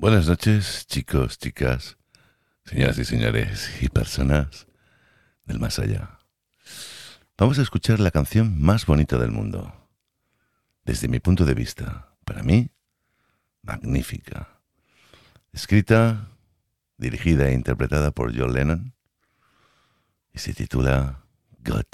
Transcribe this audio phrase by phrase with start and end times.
[0.00, 1.98] Buenas noches, chicos, chicas,
[2.64, 4.66] señoras y señores y personas
[5.44, 6.20] del más allá.
[7.36, 9.90] Vamos a escuchar la canción más bonita del mundo.
[10.86, 12.70] Desde mi punto de vista, para mí,
[13.60, 14.62] magnífica.
[15.52, 16.30] Escrita,
[16.96, 18.94] dirigida e interpretada por John Lennon
[20.32, 21.26] y se titula
[21.58, 21.84] God.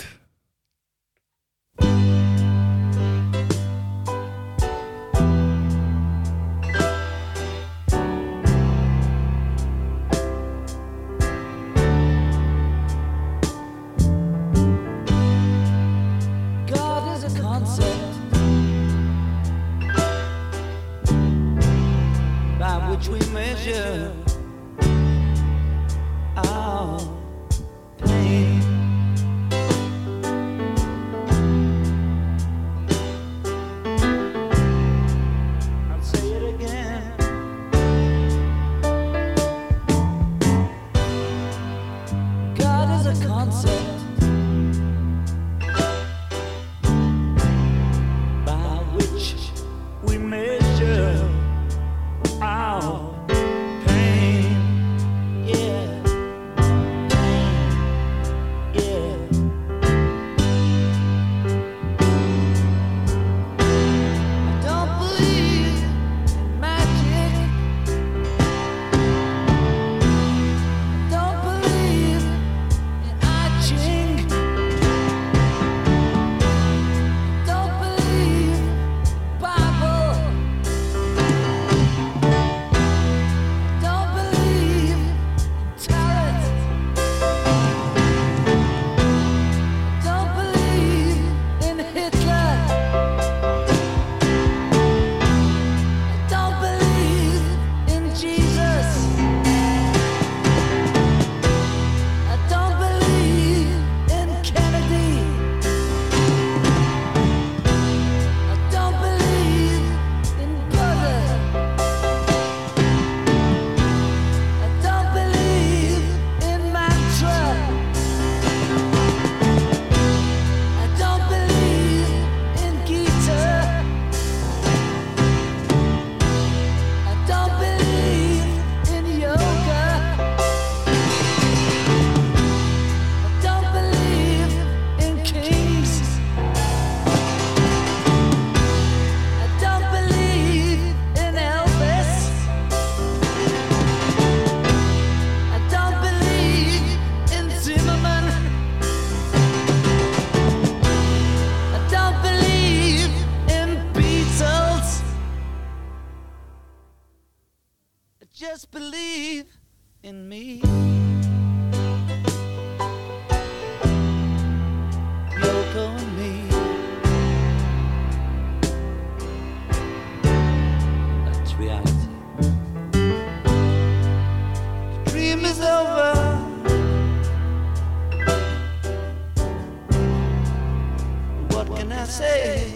[181.68, 182.72] what can I say?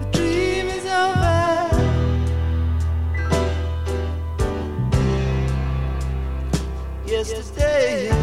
[0.00, 1.70] The dream is over.
[7.06, 8.15] Yesterday.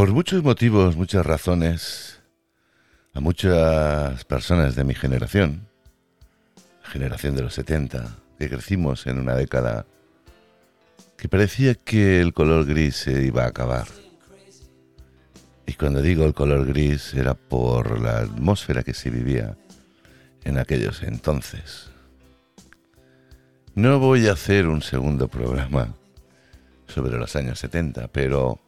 [0.00, 2.22] Por muchos motivos, muchas razones,
[3.12, 5.68] a muchas personas de mi generación,
[6.84, 9.84] generación de los 70, que crecimos en una década
[11.18, 13.88] que parecía que el color gris se iba a acabar.
[15.66, 19.58] Y cuando digo el color gris era por la atmósfera que se vivía
[20.44, 21.90] en aquellos entonces.
[23.74, 25.94] No voy a hacer un segundo programa
[26.88, 28.60] sobre los años 70, pero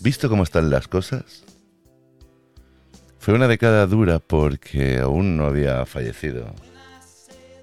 [0.00, 1.44] Visto cómo están las cosas,
[3.18, 6.54] fue una década dura porque aún no había fallecido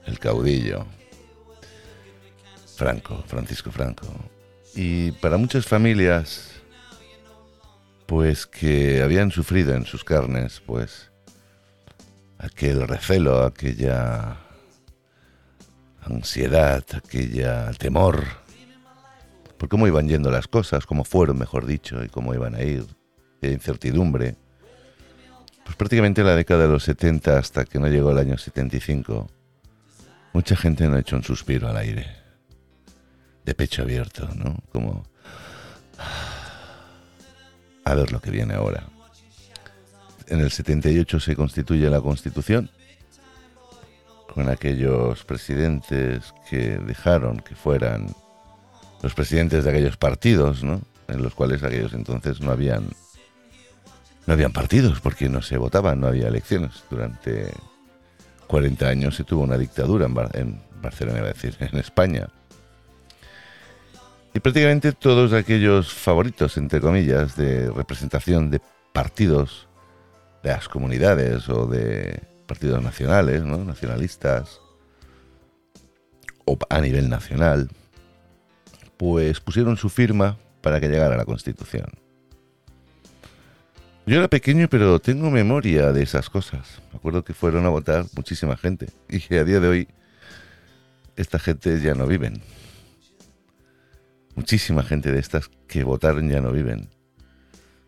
[0.05, 0.85] el caudillo
[2.75, 4.05] Franco, Francisco Franco.
[4.75, 6.51] Y para muchas familias,
[8.05, 11.09] pues que habían sufrido en sus carnes, pues
[12.37, 14.37] aquel recelo, aquella
[16.01, 18.44] ansiedad, aquella temor
[19.57, 22.85] por cómo iban yendo las cosas, cómo fueron, mejor dicho, y cómo iban a ir,
[23.41, 24.35] de incertidumbre.
[25.63, 29.27] Pues prácticamente la década de los 70 hasta que no llegó el año 75,
[30.33, 32.07] mucha gente no ha hecho un suspiro al aire,
[33.43, 34.57] de pecho abierto, ¿no?
[34.71, 35.03] Como
[37.83, 38.87] a ver lo que viene ahora.
[40.27, 42.69] En el 78 se constituye la Constitución
[44.33, 48.07] con aquellos presidentes que dejaron que fueran
[49.05, 50.81] los presidentes de aquellos partidos, ¿no?
[51.07, 52.89] En los cuales aquellos entonces no habían
[54.25, 56.83] no habían partidos porque no se votaban, no había elecciones.
[56.89, 57.51] Durante
[58.47, 62.29] 40 años se tuvo una dictadura en, en Barcelona, iba a decir, en España.
[64.33, 68.59] Y prácticamente todos aquellos favoritos, entre comillas, de representación de
[68.91, 69.67] partidos
[70.41, 73.59] de las comunidades o de partidos nacionales, ¿no?
[73.59, 74.61] nacionalistas,
[76.45, 77.69] o a nivel nacional,
[78.97, 81.87] pues pusieron su firma para que llegara la Constitución.
[84.07, 86.81] Yo era pequeño, pero tengo memoria de esas cosas.
[86.91, 89.87] Me acuerdo que fueron a votar muchísima gente y que a día de hoy
[91.15, 92.41] esta gente ya no viven.
[94.35, 96.89] Muchísima gente de estas que votaron ya no viven.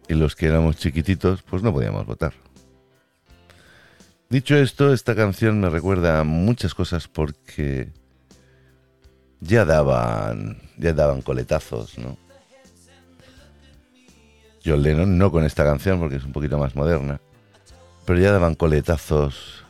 [0.07, 2.33] Y los que éramos chiquititos, pues no podíamos votar.
[4.30, 7.92] Dicho esto, esta canción me recuerda a muchas cosas porque
[9.39, 12.18] ya daban, ya daban coletazos, ¿no?
[14.66, 17.22] John Lennon, no con esta canción porque es un poquito más moderna,
[18.06, 19.63] pero ya daban coletazos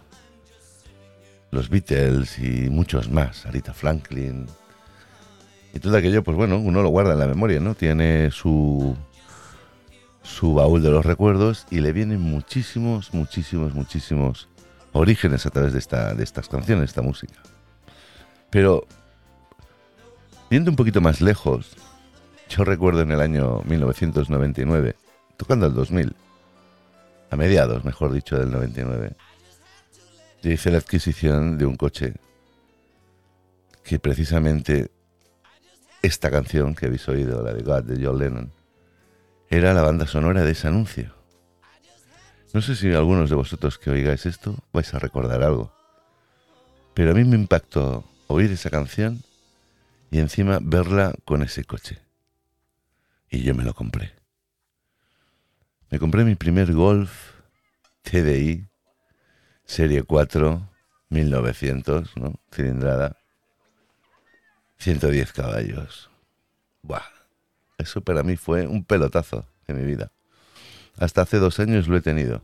[1.51, 4.47] los Beatles y muchos más, Arita Franklin.
[5.73, 7.75] Y todo aquello, pues bueno, uno lo guarda en la memoria, ¿no?
[7.75, 8.95] Tiene su,
[10.23, 14.47] su baúl de los recuerdos y le vienen muchísimos, muchísimos, muchísimos
[14.93, 17.35] orígenes a través de, esta, de estas canciones, esta música.
[18.49, 18.87] Pero
[20.49, 21.75] Viendo un poquito más lejos,
[22.47, 24.95] yo recuerdo en el año 1999,
[25.35, 26.15] tocando el 2000,
[27.29, 29.13] a mediados, mejor dicho, del 99,
[30.41, 32.13] yo hice la adquisición de un coche
[33.83, 34.89] que precisamente
[36.01, 38.51] esta canción que habéis oído, la de God de John Lennon,
[39.49, 41.13] era la banda sonora de ese anuncio.
[42.53, 45.73] No sé si algunos de vosotros que oigáis esto vais a recordar algo,
[46.93, 49.21] pero a mí me impactó oír esa canción
[50.11, 51.99] y encima verla con ese coche.
[53.29, 54.13] Y yo me lo compré.
[55.89, 57.31] Me compré mi primer Golf
[58.03, 58.67] TDI,
[59.65, 60.69] Serie 4,
[61.09, 62.39] 1900, ¿no?
[62.51, 63.17] Cilindrada.
[64.77, 66.09] 110 caballos.
[66.81, 67.03] Buah.
[67.77, 70.11] Eso para mí fue un pelotazo de mi vida.
[70.97, 72.43] Hasta hace dos años lo he tenido.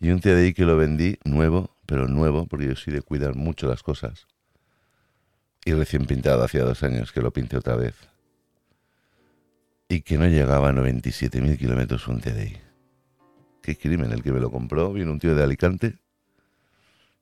[0.00, 3.66] Y un TDI que lo vendí nuevo, pero nuevo, porque yo soy de cuidar mucho
[3.66, 4.26] las cosas
[5.64, 7.94] y recién pintado hacía dos años que lo pinté otra vez.
[9.88, 12.58] Y que no llegaba a 97.000 kilómetros un TDI.
[13.62, 14.92] Qué crimen el que me lo compró.
[14.92, 15.98] Vino un tío de Alicante.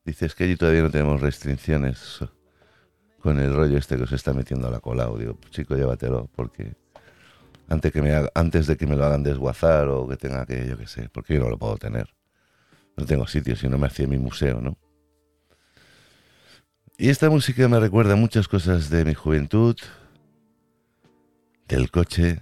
[0.04, 2.20] Dice, es que allí todavía no tenemos restricciones
[3.20, 5.10] con el rollo este que os está metiendo a la cola.
[5.18, 6.76] digo, pues, chico, llévatelo, porque
[7.68, 10.78] antes, que me antes de que me lo hagan desguazar o que tenga que, yo
[10.78, 12.14] qué sé, porque yo no lo puedo tener.
[12.96, 14.78] No tengo sitio, si no me hacía mi museo, ¿no?
[16.98, 19.76] Y esta música me recuerda muchas cosas de mi juventud,
[21.68, 22.38] del coche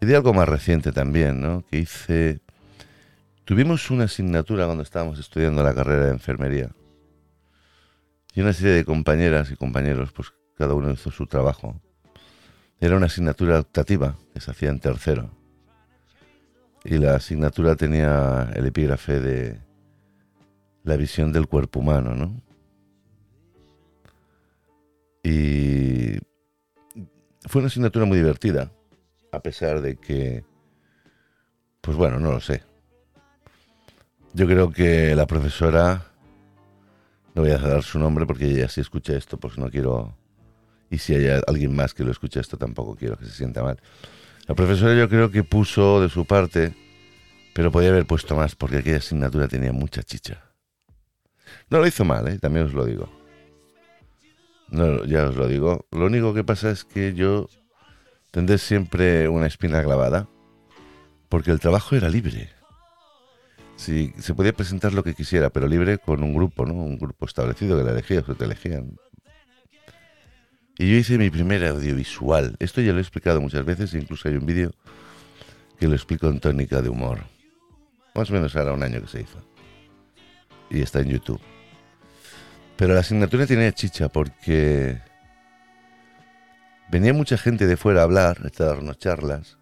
[0.00, 1.64] y de algo más reciente también, ¿no?
[1.68, 2.40] Que hice...
[3.44, 6.70] Tuvimos una asignatura cuando estábamos estudiando la carrera de enfermería.
[8.32, 11.80] Y una serie de compañeras y compañeros, pues cada uno hizo su trabajo.
[12.78, 15.30] Era una asignatura optativa que se hacía en tercero.
[16.84, 19.60] Y la asignatura tenía el epígrafe de
[20.84, 22.45] la visión del cuerpo humano, ¿no?
[25.26, 26.20] Y
[27.46, 28.70] fue una asignatura muy divertida,
[29.32, 30.44] a pesar de que,
[31.80, 32.62] pues bueno, no lo sé.
[34.34, 36.12] Yo creo que la profesora,
[37.34, 40.16] no voy a dar su nombre porque ella sí escucha esto, pues no quiero,
[40.90, 43.80] y si hay alguien más que lo escucha esto, tampoco quiero que se sienta mal.
[44.46, 46.72] La profesora yo creo que puso de su parte,
[47.52, 50.44] pero podía haber puesto más porque aquella asignatura tenía mucha chicha.
[51.68, 52.38] No lo hizo mal, ¿eh?
[52.38, 53.15] también os lo digo.
[54.70, 55.86] No, ya os lo digo.
[55.92, 57.48] Lo único que pasa es que yo
[58.30, 60.28] tendré siempre una espina clavada,
[61.28, 62.50] porque el trabajo era libre.
[63.76, 66.74] Sí, se podía presentar lo que quisiera, pero libre con un grupo, ¿no?
[66.74, 68.96] Un grupo establecido que la elegía o te elegían.
[70.78, 72.56] Y yo hice mi primer audiovisual.
[72.58, 74.72] Esto ya lo he explicado muchas veces, incluso hay un vídeo
[75.78, 77.20] que lo explico en tónica de humor.
[78.14, 79.38] Más o menos ahora un año que se hizo.
[80.70, 81.40] Y está en YouTube.
[82.76, 85.00] Pero la asignatura tenía chicha porque
[86.90, 89.56] venía mucha gente de fuera a hablar, a darnos charlas.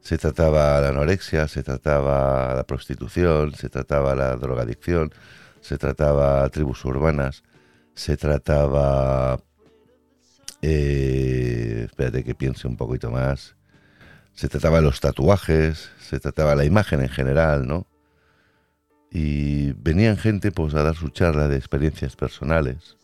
[0.00, 5.12] Se trataba la anorexia, se trataba la prostitución, se trataba la drogadicción,
[5.60, 7.42] se trataba tribus urbanas,
[7.94, 9.38] se trataba...
[10.62, 13.56] Eh, espérate que piense un poquito más.
[14.32, 17.86] Se trataba los tatuajes, se trataba la imagen en general, ¿no?
[19.10, 22.96] Y venían gente pues a dar su charla de experiencias personales.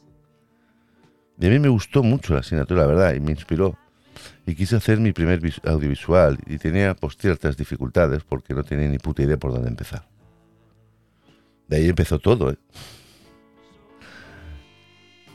[1.39, 3.77] Y a mí me gustó mucho la asignatura, la verdad, y me inspiró
[4.47, 8.99] y quise hacer mi primer audiovisual y tenía pues ciertas dificultades porque no tenía ni
[8.99, 10.07] puta idea por dónde empezar.
[11.69, 12.57] De ahí empezó todo, ¿eh?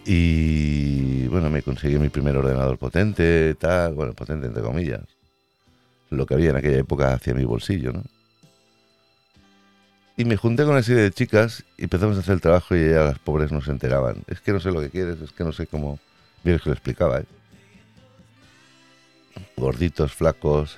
[0.06, 5.04] Y bueno, me conseguí mi primer ordenador potente, tal, bueno, potente entre comillas.
[6.10, 8.04] Lo que había en aquella época hacia mi bolsillo, ¿no?
[10.18, 12.90] Y me junté con una serie de chicas y empezamos a hacer el trabajo y
[12.90, 14.24] ya las pobres no se enteraban.
[14.28, 16.00] Es que no sé lo que quieres, es que no sé cómo...
[16.44, 17.26] Mira, que lo explicaba, ¿eh?
[19.58, 20.78] gorditos, flacos.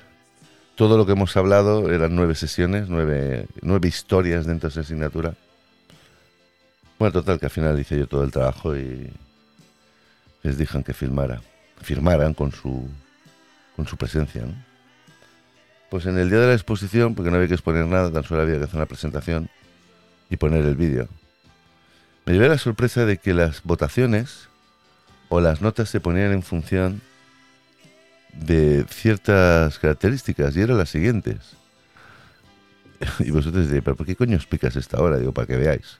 [0.76, 5.36] Todo lo que hemos hablado eran nueve sesiones, nueve, nueve historias dentro de esa asignatura.
[7.00, 9.12] Bueno, total, que al final hice yo todo el trabajo y
[10.42, 11.42] les dijeron que filmara,
[11.82, 12.88] firmaran con su,
[13.76, 14.44] con su presencia.
[15.94, 18.42] Pues en el día de la exposición, porque no había que exponer nada, tan solo
[18.42, 19.48] había que hacer una presentación
[20.28, 21.08] y poner el vídeo.
[22.26, 24.50] Me llevé la sorpresa de que las votaciones
[25.30, 27.04] o las notas se ponían en función
[28.34, 31.38] de ciertas características y eran las siguientes.
[33.20, 35.20] Y vosotros diréis, ¿pero por qué coño explicas esta hora?
[35.20, 36.00] Digo, para que veáis.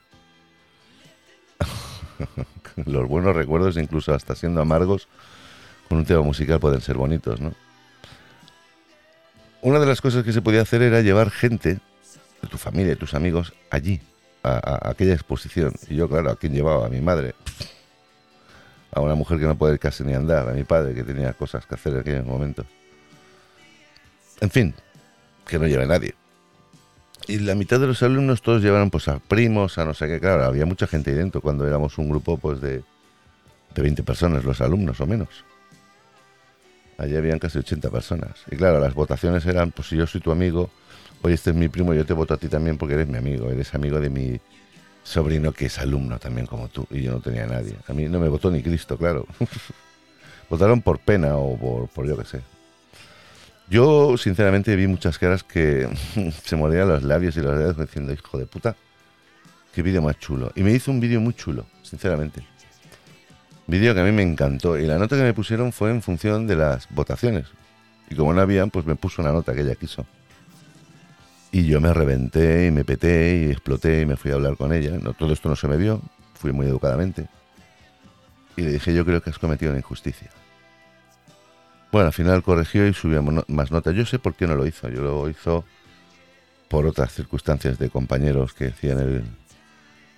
[2.84, 5.06] Los buenos recuerdos, incluso hasta siendo amargos,
[5.88, 7.54] con un tema musical pueden ser bonitos, ¿no?
[9.64, 11.78] Una de las cosas que se podía hacer era llevar gente
[12.42, 13.98] de tu familia y tus amigos allí,
[14.42, 15.72] a, aquella exposición.
[15.88, 16.84] Y yo, claro, ¿a quién llevaba?
[16.84, 17.34] A mi madre
[18.92, 21.64] a una mujer que no puede casi ni andar, a mi padre que tenía cosas
[21.64, 22.66] que hacer en aquellos momentos.
[24.42, 24.74] En fin,
[25.46, 26.14] que no lleve nadie.
[27.26, 30.20] Y la mitad de los alumnos todos llevaron pues a primos, a no sé qué,
[30.20, 32.82] claro, había mucha gente ahí dentro cuando éramos un grupo pues de,
[33.74, 35.30] de 20 personas, los alumnos o menos.
[36.98, 38.32] Allí habían casi 80 personas.
[38.50, 40.70] Y claro, las votaciones eran, pues si yo soy tu amigo,
[41.22, 43.50] oye, este es mi primo, yo te voto a ti también porque eres mi amigo,
[43.50, 44.40] eres amigo de mi,
[45.04, 47.76] sobrino que es alumno también como tú, y yo no tenía a nadie.
[47.86, 49.26] A mí no me votó ni Cristo, claro.
[50.50, 52.40] Votaron por pena o por, por yo qué sé.
[53.68, 55.88] Yo, sinceramente, vi muchas caras que
[56.44, 58.76] se mordían los labios y los dedos diciendo, hijo de puta,
[59.74, 60.52] qué vídeo más chulo.
[60.54, 62.46] Y me hizo un vídeo muy chulo, sinceramente.
[63.66, 64.78] Vídeo que a mí me encantó.
[64.78, 67.46] Y la nota que me pusieron fue en función de las votaciones.
[68.10, 70.04] Y como no habían, pues me puso una nota que ella quiso.
[71.50, 74.72] Y yo me reventé y me peté y exploté y me fui a hablar con
[74.72, 74.98] ella.
[75.00, 76.02] No, todo esto no se me vio,
[76.34, 77.28] fui muy educadamente.
[78.56, 80.30] Y le dije, yo creo que has cometido una injusticia.
[81.90, 83.94] Bueno, al final corrigió y subió más notas.
[83.94, 84.88] Yo sé por qué no lo hizo.
[84.88, 85.64] Yo lo hizo
[86.68, 89.24] por otras circunstancias de compañeros que hacían el,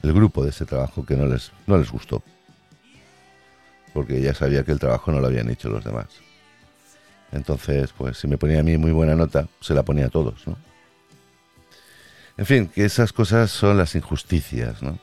[0.02, 2.22] el grupo de ese trabajo que no les, no les gustó.
[3.96, 6.08] Porque ya sabía que el trabajo no lo habían hecho los demás.
[7.32, 10.46] Entonces, pues si me ponía a mí muy buena nota, se la ponía a todos,
[10.46, 10.58] ¿no?
[12.36, 14.98] En fin, que esas cosas son las injusticias, ¿no?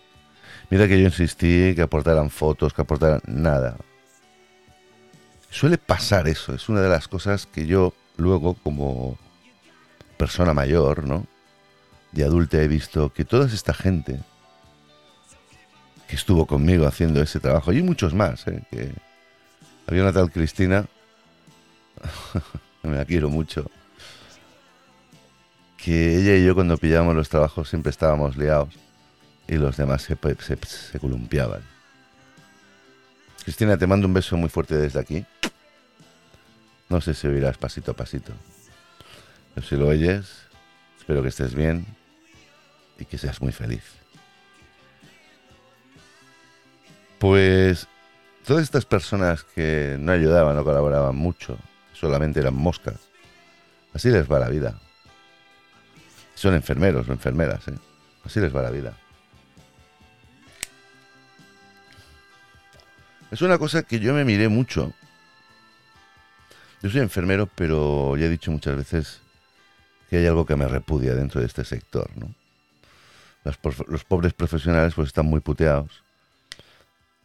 [0.69, 3.77] Mira que yo insistí que aportaran fotos, que aportaran nada.
[5.49, 9.17] Suele pasar eso, es una de las cosas que yo luego como
[10.17, 11.25] persona mayor, ¿no?
[12.11, 14.19] De adulta he visto que toda esta gente
[16.07, 18.63] que estuvo conmigo haciendo ese trabajo, y muchos más, ¿eh?
[18.69, 18.91] que
[19.87, 20.85] había una tal Cristina,
[22.83, 23.69] me la quiero mucho,
[25.77, 28.73] que ella y yo cuando pillábamos los trabajos siempre estábamos liados
[29.47, 30.17] y los demás se,
[30.65, 31.61] se, columpiaban.
[33.43, 35.25] Cristina, te mando un beso muy fuerte desde aquí.
[36.87, 38.31] No sé si oirás pasito a pasito.
[39.53, 40.43] Pero si lo oyes,
[40.97, 41.85] espero que estés bien
[42.97, 43.83] y que seas muy feliz.
[47.19, 47.87] Pues
[48.45, 51.57] todas estas personas que no ayudaban, no colaboraban mucho,
[51.93, 52.99] solamente eran moscas,
[53.93, 54.79] así les va la vida.
[56.35, 57.75] Son enfermeros o enfermeras, ¿eh?
[58.25, 58.97] Así les va la vida.
[63.31, 64.93] Es una cosa que yo me miré mucho.
[66.81, 69.21] Yo soy enfermero, pero ya he dicho muchas veces
[70.09, 72.33] que hay algo que me repudia dentro de este sector, ¿no?
[73.87, 76.02] los pobres profesionales pues están muy puteados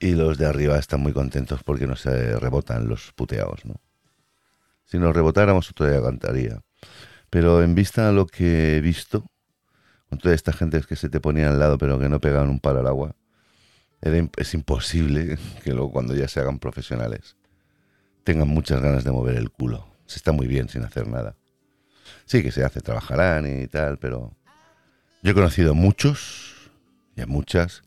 [0.01, 3.75] y los de arriba están muy contentos porque no se rebotan los puteados, ¿no?
[4.85, 6.63] Si nos rebotáramos, todavía cantaría.
[7.31, 9.27] Pero en vista a lo que he visto,
[10.09, 12.61] con toda esta gente que se te ponía al lado pero que no pegaban un
[12.61, 13.15] palo al agua,
[14.01, 17.37] es imposible que luego cuando ya se hagan profesionales
[18.25, 19.89] tengan muchas ganas de mover el culo.
[20.07, 21.37] Se está muy bien sin hacer nada.
[22.27, 24.37] Sí que se hace, trabajarán y tal, pero
[25.23, 26.71] yo he conocido muchos
[27.17, 27.83] y a muchas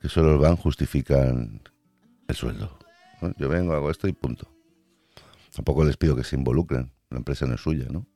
[0.00, 1.62] que solo van, justifican
[2.28, 2.78] el sueldo.
[3.36, 4.48] Yo vengo, hago esto y punto.
[5.54, 8.06] Tampoco les pido que se involucren, la empresa no es suya, ¿no?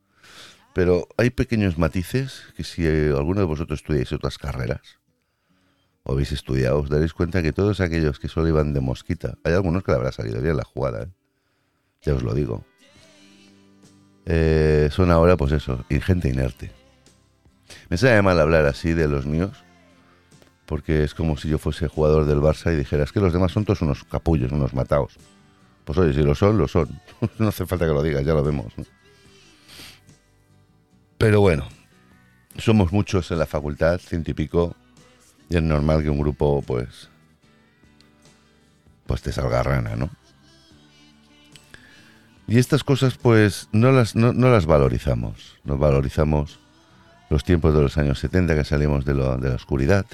[0.73, 4.99] Pero hay pequeños matices que si alguno de vosotros estudiáis otras carreras
[6.03, 9.55] o habéis estudiado, os daréis cuenta que todos aquellos que solo iban de mosquita, hay
[9.55, 11.09] algunos que le habrá salido bien la jugada, ¿eh?
[12.03, 12.65] ya os lo digo,
[14.27, 16.73] eh, son ahora, pues eso, gente inerte.
[17.89, 19.64] Me sabe mal hablar así de los míos,
[20.67, 23.53] porque es como si yo fuese jugador del Barça y dijera, es que los demás
[23.53, 25.17] son todos unos capullos, unos matados.
[25.85, 26.89] Pues oye, si lo son, lo son.
[27.39, 28.73] no hace falta que lo digas, ya lo vemos.
[31.19, 31.69] Pero bueno,
[32.57, 34.75] somos muchos en la facultad, ciento y pico,
[35.49, 37.11] y es normal que un grupo, pues,
[39.07, 40.11] pues te salga rana, ¿no?
[42.47, 45.59] Y estas cosas, pues, no las, no, no las valorizamos.
[45.65, 46.59] Nos valorizamos
[47.31, 50.05] los tiempos de los años 70 que salimos de la oscuridad.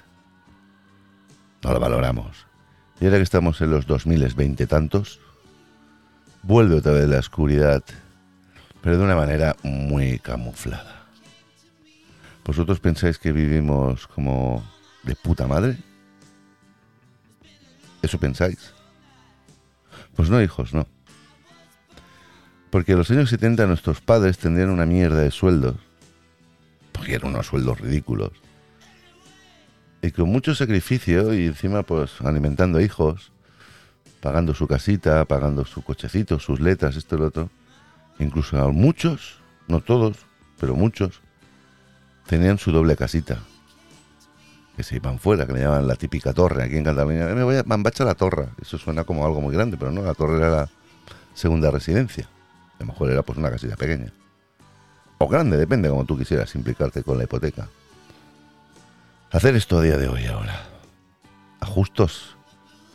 [1.63, 2.47] No lo valoramos.
[3.01, 5.21] Y ahora que estamos en los 2020 tantos,
[6.43, 7.83] vuelve otra vez la oscuridad,
[8.81, 11.07] pero de una manera muy camuflada.
[12.45, 14.65] ¿Vosotros pensáis que vivimos como
[15.03, 15.77] de puta madre?
[18.03, 18.73] ¿Eso pensáis?
[20.17, 20.87] Pues no, hijos, no.
[22.71, 25.77] Porque en los años 70 nuestros padres tendrían una mierda de sueldos
[27.01, 28.33] porque eran unos sueldos ridículos.
[30.03, 33.33] Y con mucho sacrificio y encima pues alimentando hijos,
[34.21, 37.51] pagando su casita, pagando su cochecito, sus letras, esto y lo otro.
[38.19, 40.17] Incluso muchos, no todos,
[40.59, 41.21] pero muchos,
[42.27, 43.39] tenían su doble casita.
[44.77, 46.63] Que se iban fuera, que le llaman la típica torre.
[46.65, 48.49] Aquí en Cataluña, me voy a Mambacha la torre.
[48.61, 50.69] Eso suena como algo muy grande, pero no, la torre era la
[51.35, 52.29] segunda residencia.
[52.79, 54.13] A lo mejor era pues una casita pequeña
[55.23, 57.69] o grande, depende como tú quisieras implicarte con la hipoteca.
[59.33, 60.61] Hacer esto a día de hoy ahora.
[61.61, 62.37] A justos,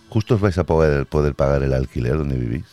[0.09, 2.65] justos vais a poder, pagar el alquiler donde vivís.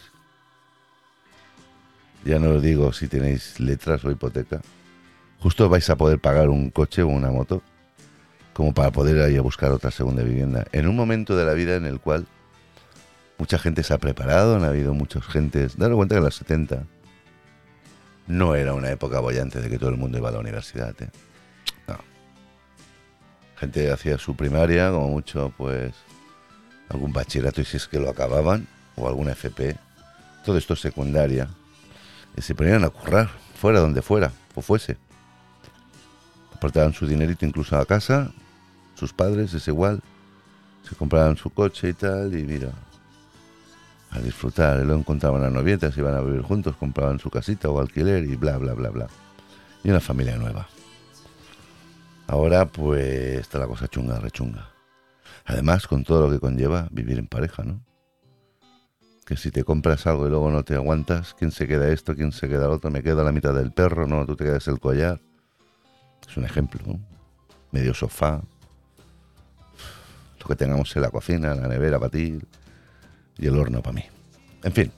[2.25, 4.61] Ya no os digo si tenéis letras o hipoteca.
[5.39, 7.63] Justos vais a poder pagar un coche o una moto
[8.53, 10.67] como para poder ir a buscar otra segunda vivienda.
[10.73, 12.27] En un momento de la vida en el cual
[13.39, 16.83] mucha gente se ha preparado, han habido muchas gentes, daros cuenta que en los 70
[18.27, 21.01] no era una época bollante de que todo el mundo iba a la universidad.
[21.01, 21.11] ¿eh?
[23.63, 25.95] Gente hacía su primaria, como mucho, pues
[26.89, 29.77] algún bachillerato y si es que lo acababan, o alguna FP.
[30.45, 31.49] Todo esto es secundaria.
[32.37, 34.97] Y se ponían a currar, fuera donde fuera, o fuese.
[36.53, 38.33] Aportaban su dinerito incluso a casa,
[38.97, 40.03] sus padres es igual.
[40.83, 42.73] Se compraban su coche y tal, y mira,
[44.11, 44.81] a disfrutar.
[44.81, 48.35] Y luego encontraban a novietas, iban a vivir juntos, compraban su casita o alquiler y
[48.35, 49.07] bla, bla, bla, bla.
[49.85, 50.67] Y una familia nueva.
[52.33, 54.71] Ahora pues está la cosa chunga, rechunga.
[55.45, 57.85] Además, con todo lo que conlleva vivir en pareja, ¿no?
[59.27, 62.15] Que si te compras algo y luego no te aguantas, ¿quién se queda esto?
[62.17, 62.91] ¿Quién se queda el otro?
[62.91, 65.21] Me queda la mitad del perro, no, tú te quedas el collar.
[66.27, 66.99] Es un ejemplo, ¿no?
[67.71, 68.41] Medio sofá.
[70.41, 72.39] Lo que tengamos en la cocina, la nevera para ti,
[73.37, 74.05] y el horno para mí.
[74.65, 74.91] En fin,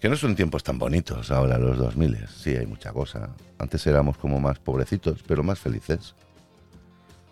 [0.00, 2.28] que no son tiempos tan bonitos ahora los 2000.
[2.28, 3.30] Sí, hay mucha cosa.
[3.58, 6.14] Antes éramos como más pobrecitos, pero más felices.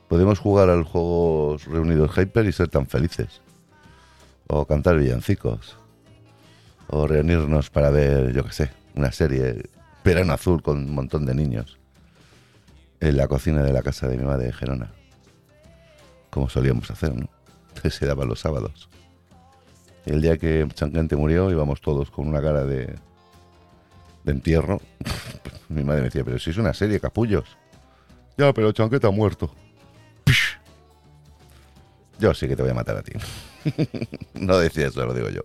[0.09, 3.40] Podemos jugar al juego reunidos Hyper y ser tan felices.
[4.48, 5.76] O cantar villancicos.
[6.88, 9.68] O reunirnos para ver, yo qué sé, una serie
[10.05, 11.79] Verano Azul con un montón de niños.
[13.00, 14.92] En la cocina de la casa de mi madre de Gerona.
[16.31, 17.29] Como solíamos hacer, ¿no?
[17.90, 18.88] Se daba los sábados.
[20.07, 22.95] El día que Chanquete murió íbamos todos con una cara de,
[24.25, 24.81] de entierro.
[25.69, 27.59] Mi madre me decía, pero si es una serie, capullos.
[28.38, 29.53] Ya, pero Chanquete ha muerto.
[32.19, 33.12] Yo sí que te voy a matar a ti.
[34.35, 35.42] no decía eso, lo digo yo.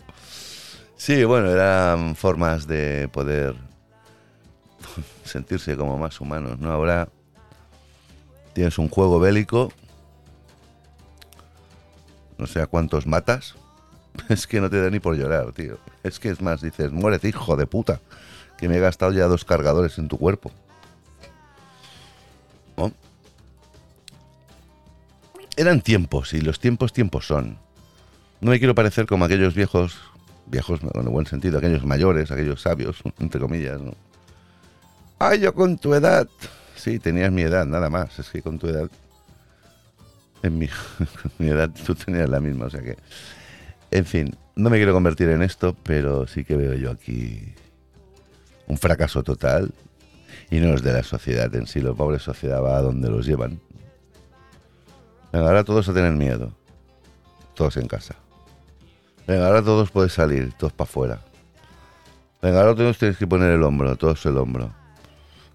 [0.96, 3.56] Sí, bueno, eran formas de poder
[5.24, 6.72] sentirse como más humanos, ¿no?
[6.72, 7.10] Ahora
[8.54, 9.72] tienes un juego bélico,
[12.38, 13.56] no sé a cuántos matas,
[14.30, 15.78] es que no te da ni por llorar, tío.
[16.04, 18.00] Es que es más, dices, muérete, hijo de puta,
[18.58, 20.52] que me he gastado ya dos cargadores en tu cuerpo.
[25.58, 27.58] Eran tiempos, y los tiempos tiempos son.
[28.40, 30.00] No me quiero parecer como aquellos viejos,
[30.48, 33.94] viejos en el buen sentido, aquellos mayores, aquellos sabios, entre comillas, ¿no?
[35.20, 36.28] Ay, yo con tu edad.
[36.76, 38.18] Sí, tenías mi edad, nada más.
[38.18, 38.90] Es que con tu edad.
[40.42, 40.68] En mi,
[41.38, 42.98] mi edad tú tenías la misma, o sea que.
[43.92, 47.54] En fin, no me quiero convertir en esto, pero sí que veo yo aquí
[48.68, 49.74] un fracaso total.
[50.50, 53.26] Y no es de la sociedad en sí, la pobre sociedad va a donde los
[53.26, 53.60] llevan.
[55.32, 56.52] Venga, ahora todos a tener miedo.
[57.54, 58.16] Todos en casa.
[59.28, 61.20] Venga, ahora todos pueden salir, todos para afuera.
[62.42, 64.74] Venga, ahora todos tienes que poner el hombro, todos el hombro.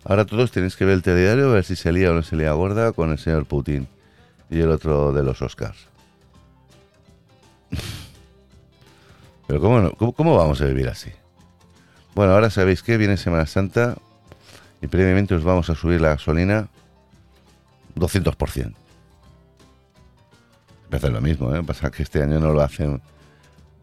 [0.05, 2.37] Ahora todos tenéis que ver el telediario, a ver si se lía o no se
[2.37, 3.89] lía gorda con el señor Putin
[4.49, 5.89] y el otro de los Oscars.
[9.47, 11.11] Pero ¿cómo, ¿cómo, vamos a vivir así?
[12.15, 13.97] Bueno, ahora sabéis que viene Semana Santa
[14.83, 16.69] y previamente os vamos a subir la gasolina
[17.97, 18.75] 200%.
[20.85, 21.63] Empezar lo mismo, ¿eh?
[21.63, 23.03] Pasa que este año no lo hacen.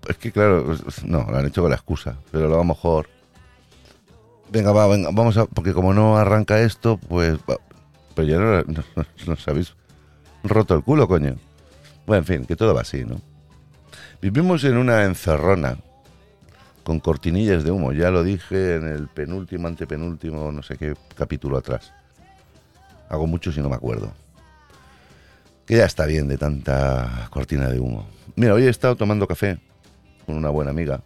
[0.07, 3.09] Es que claro, no, lo han hecho con la excusa, pero lo a lo mejor.
[4.49, 5.45] Venga, va, venga, vamos a.
[5.45, 7.37] Porque como no arranca esto, pues.
[8.15, 9.75] Pero ya no, no, no, sabéis
[10.43, 11.35] roto el culo, coño.
[12.05, 13.19] Bueno, en fin, que todo va así, ¿no?
[14.23, 15.79] Vivimos en una encerrona
[16.85, 17.91] con cortinillas de humo.
[17.91, 21.91] Ya lo dije en el penúltimo, antepenúltimo, no sé qué capítulo atrás.
[23.09, 24.13] Hago mucho si no me acuerdo.
[25.65, 28.07] Que ya está bien de tanta cortina de humo.
[28.37, 29.59] Mira, hoy he estado tomando café
[30.25, 31.01] con una buena amiga.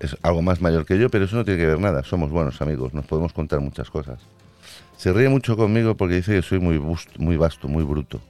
[0.00, 2.04] Es algo más mayor que yo, pero eso no tiene que ver nada.
[2.04, 4.20] Somos buenos amigos, nos podemos contar muchas cosas.
[4.98, 6.78] Se ríe mucho conmigo porque dice que soy muy,
[7.16, 8.20] muy vasto, muy bruto.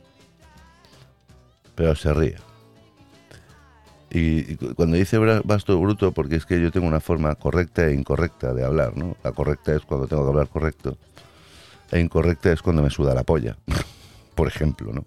[1.74, 2.51] Pero se ríe.
[4.14, 8.52] Y, cuando dice vasto bruto, porque es que yo tengo una forma correcta e incorrecta
[8.52, 9.16] de hablar, ¿no?
[9.24, 10.98] La correcta es cuando tengo que hablar correcto,
[11.90, 13.56] e incorrecta es cuando me suda la polla,
[14.34, 15.06] por ejemplo, ¿no?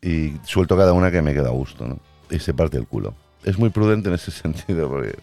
[0.00, 1.98] Y suelto cada una que me queda a gusto, ¿no?
[2.30, 3.14] Y se parte el culo.
[3.44, 5.18] Es muy prudente en ese sentido, porque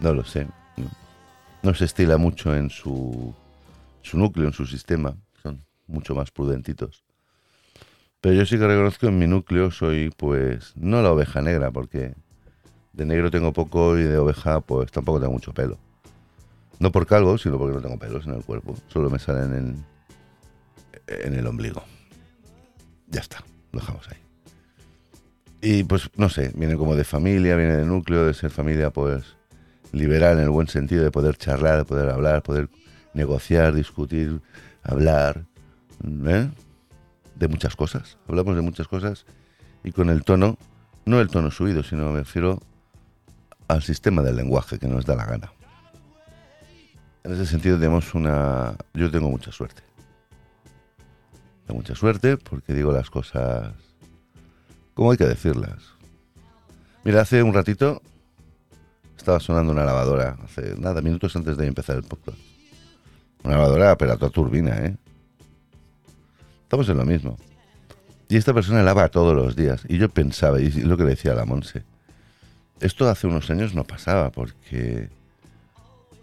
[0.00, 0.46] no lo sé.
[1.62, 3.34] No, se estila mucho en su,
[4.02, 5.16] su núcleo, en su sistema.
[5.42, 7.04] Son mucho más prudentitos.
[8.20, 12.14] Pero yo sí que reconozco en mi núcleo soy, pues, no la oveja negra, porque
[12.92, 15.78] de negro tengo poco y de oveja, pues tampoco tengo mucho pelo.
[16.80, 18.74] No por calvo, sino porque no tengo pelos en el cuerpo.
[18.88, 19.86] Solo me salen en,
[21.06, 21.82] en el ombligo.
[23.08, 24.18] Ya está, lo dejamos ahí.
[25.60, 29.24] Y pues, no sé, viene como de familia, viene de núcleo, de ser familia, pues,
[29.92, 32.68] liberal en el buen sentido, de poder charlar, de poder hablar, poder
[33.14, 34.40] negociar, discutir,
[34.82, 35.46] hablar.
[36.26, 36.48] ¿eh?
[37.38, 39.24] De muchas cosas, hablamos de muchas cosas
[39.84, 40.58] y con el tono,
[41.04, 42.60] no el tono subido, sino me refiero
[43.68, 45.52] al sistema del lenguaje que nos da la gana.
[47.24, 48.74] En ese sentido tenemos una...
[48.94, 49.82] Yo tengo mucha suerte.
[51.66, 53.74] Tengo mucha suerte porque digo las cosas
[54.94, 55.94] como hay que decirlas.
[57.04, 58.02] Mira, hace un ratito
[59.16, 62.38] estaba sonando una lavadora, hace nada, minutos antes de empezar el podcast.
[63.44, 64.96] Una lavadora, pero a toda turbina, ¿eh?
[66.68, 67.38] Estamos en lo mismo.
[68.28, 69.80] Y esta persona lava todos los días.
[69.88, 71.82] Y yo pensaba, y lo que le decía a la Monse,
[72.80, 75.08] esto hace unos años no pasaba porque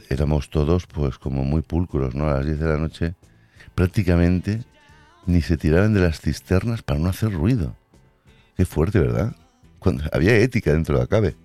[0.07, 2.29] éramos todos pues como muy pulcros, ¿no?
[2.29, 3.15] A las 10 de la noche
[3.73, 4.63] prácticamente
[5.25, 7.75] ni se tiraban de las cisternas para no hacer ruido.
[8.55, 9.35] Qué fuerte, ¿verdad?
[9.79, 11.35] Cuando había ética dentro de la cabe.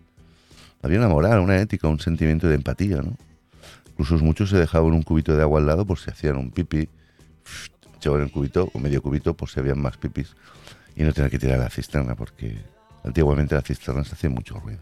[0.82, 3.16] Había una moral, una ética, un sentimiento de empatía, ¿no?
[3.92, 6.90] Incluso muchos se dejaban un cubito de agua al lado por si hacían un pipi
[8.00, 10.34] echaban el cubito o medio cubito por si habían más pipis
[10.96, 12.58] y no tener que tirar la cisterna porque
[13.04, 14.80] antiguamente la cisterna se hacía mucho ruido.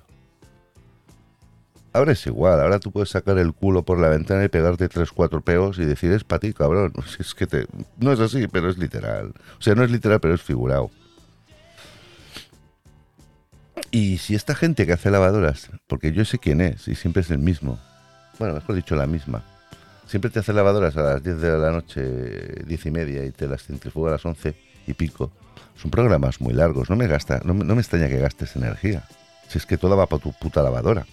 [1.92, 5.10] Ahora es igual, ahora tú puedes sacar el culo por la ventana y pegarte tres,
[5.10, 6.92] cuatro peos y decir es para ti, cabrón.
[7.18, 7.66] Es que.
[7.98, 9.32] No es así, pero es literal.
[9.58, 10.90] O sea, no es literal, pero es figurado.
[13.90, 17.30] Y si esta gente que hace lavadoras, porque yo sé quién es y siempre es
[17.30, 17.78] el mismo,
[18.38, 19.42] bueno, mejor dicho, la misma,
[20.08, 23.46] Siempre te hace lavadoras a las 10 de la noche, 10 y media, y te
[23.46, 25.30] las centrifuga a las 11 y pico.
[25.76, 29.04] Son programas muy largos, no me, gasta, no, me extraña que gastes energía.
[29.48, 31.06] Si es que toda va para tu puta lavadora.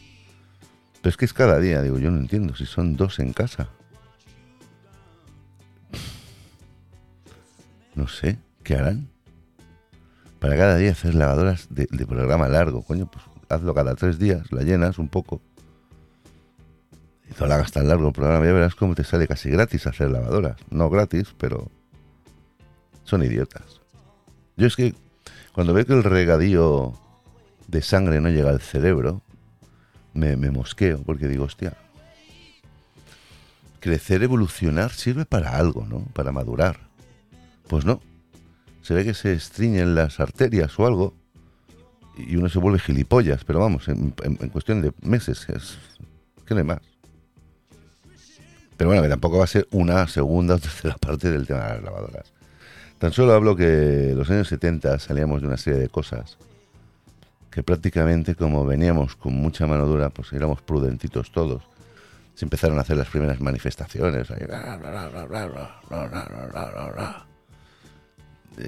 [1.02, 3.68] Pero es que es cada día, digo, yo no entiendo, si son dos en casa.
[7.96, 9.10] No sé, ¿qué harán?
[10.40, 14.54] Para cada día hacer lavadoras de, de programa largo, coño, pues hazlo cada tres días,
[14.54, 15.42] la llenas un poco
[17.40, 20.10] no la hagas tan largo el programa, ya verás cómo te sale casi gratis hacer
[20.12, 20.58] lavadoras.
[20.70, 21.70] No gratis, pero
[23.04, 23.82] son idiotas.
[24.58, 24.94] Yo es que
[25.54, 26.94] cuando veo que el regadío
[27.68, 29.22] de sangre no llega al cerebro,
[30.14, 31.78] me, mosqueo porque digo, hostia,
[33.80, 36.06] crecer, evolucionar sirve para algo, ¿no?
[36.14, 36.80] Para madurar.
[37.68, 38.02] Pues no.
[38.82, 41.16] Se ve que se estriñen las arterias o algo
[42.18, 44.12] y uno se vuelve gilipollas, pero vamos, en,
[44.52, 45.78] cuestión de meses, es,
[46.46, 46.80] que no hay más.
[48.78, 51.76] Pero bueno, que tampoco va a ser una segunda o tercera parte del tema de
[51.76, 52.34] las lavadoras.
[52.98, 56.38] Tan solo hablo que los años 70 salíamos de una serie de cosas
[57.56, 61.64] que prácticamente como veníamos con mucha mano dura, pues éramos prudentitos todos.
[62.34, 64.28] Se empezaron a hacer las primeras manifestaciones.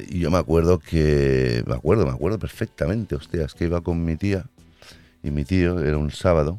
[0.07, 4.15] Y yo me acuerdo que, me acuerdo, me acuerdo perfectamente, hostias, que iba con mi
[4.15, 4.45] tía
[5.21, 6.57] y mi tío, era un sábado,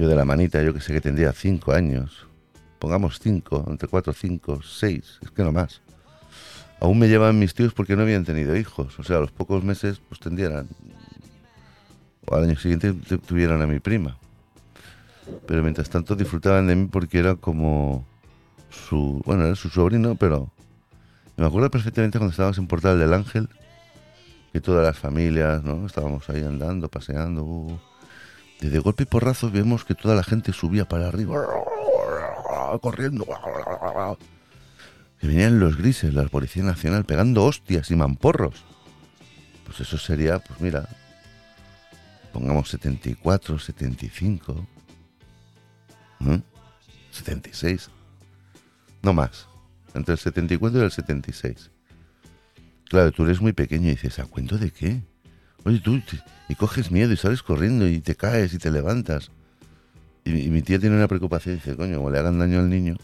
[0.00, 2.26] yo de la manita, yo que sé que tendría cinco años,
[2.78, 5.82] pongamos cinco, entre cuatro, cinco, seis, es que no más.
[6.80, 9.62] Aún me llevaban mis tíos porque no habían tenido hijos, o sea, a los pocos
[9.62, 10.66] meses pues tendrían,
[12.26, 12.94] o al año siguiente
[13.26, 14.16] tuvieran a mi prima.
[15.46, 18.06] Pero mientras tanto disfrutaban de mí porque era como
[18.70, 20.50] su, bueno, era su sobrino, pero
[21.36, 23.50] me acuerdo perfectamente cuando estábamos en Portal del Ángel,
[24.50, 25.84] que todas las familias, ¿no?
[25.84, 27.44] Estábamos ahí andando, paseando.
[27.44, 27.78] Uh,
[28.60, 31.46] y de golpe y porrazo vemos que toda la gente subía para arriba,
[32.80, 33.26] corriendo.
[35.18, 38.64] Que venían los grises, la Policía Nacional, pegando hostias y mamporros.
[39.66, 40.88] Pues eso sería, pues mira,
[42.32, 44.66] pongamos 74, 75,
[47.10, 47.90] 76,
[49.02, 49.50] no más
[49.94, 51.70] entre el 74 y el 76.
[52.88, 55.02] Claro, tú eres muy pequeño y dices, ¿a cuento de qué?
[55.64, 56.00] Oye, tú,
[56.48, 59.30] y coges miedo y sales corriendo y te caes y te levantas.
[60.24, 62.96] Y, mi tía tiene una preocupación y dice, coño, como le hagan daño al niño,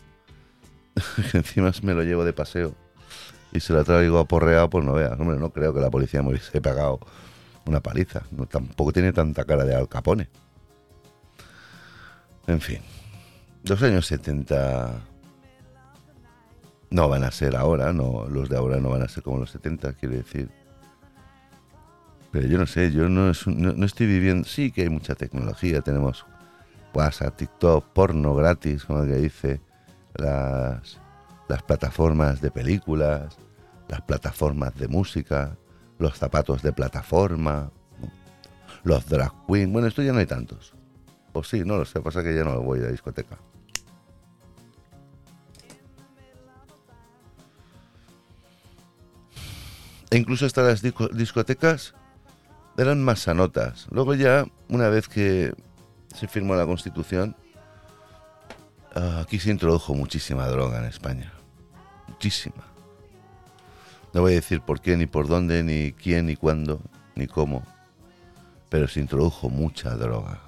[1.32, 2.74] que encima me lo llevo de paseo
[3.52, 5.18] y se lo traigo aporreado, pues no veas.
[5.18, 7.00] Hombre, no creo que la policía me hubiese pagado
[7.66, 8.22] una paliza.
[8.30, 10.28] No, tampoco tiene tanta cara de Al Capone.
[12.46, 12.78] En fin,
[13.64, 15.00] los años 70
[16.90, 19.50] no van a ser ahora, no, los de ahora no van a ser como los
[19.50, 20.50] 70, quiere decir.
[22.42, 24.46] Yo no sé, yo no, estoy viviendo.
[24.46, 26.26] Sí que hay mucha tecnología, tenemos
[26.92, 29.60] WhatsApp, TikTok, porno gratis, como que dice,
[30.14, 30.98] las,
[31.48, 33.38] las plataformas de películas,
[33.88, 35.56] las plataformas de música,
[35.98, 37.70] los zapatos de plataforma,
[38.84, 39.72] los drag queen.
[39.72, 40.74] Bueno, esto ya no hay tantos.
[41.32, 43.38] O sí, no lo sé, pasa que ya no voy a discoteca.
[50.10, 51.94] E incluso hasta las discotecas
[52.76, 53.86] eran más sanotas.
[53.90, 55.54] Luego ya, una vez que
[56.14, 57.36] se firmó la Constitución,
[58.94, 61.32] ah, aquí se introdujo muchísima droga en España.
[62.08, 62.64] Muchísima.
[64.12, 66.80] No voy a decir por qué, ni por dónde, ni quién, ni cuándo,
[67.14, 67.64] ni cómo.
[68.68, 70.40] Pero se introdujo mucha droga.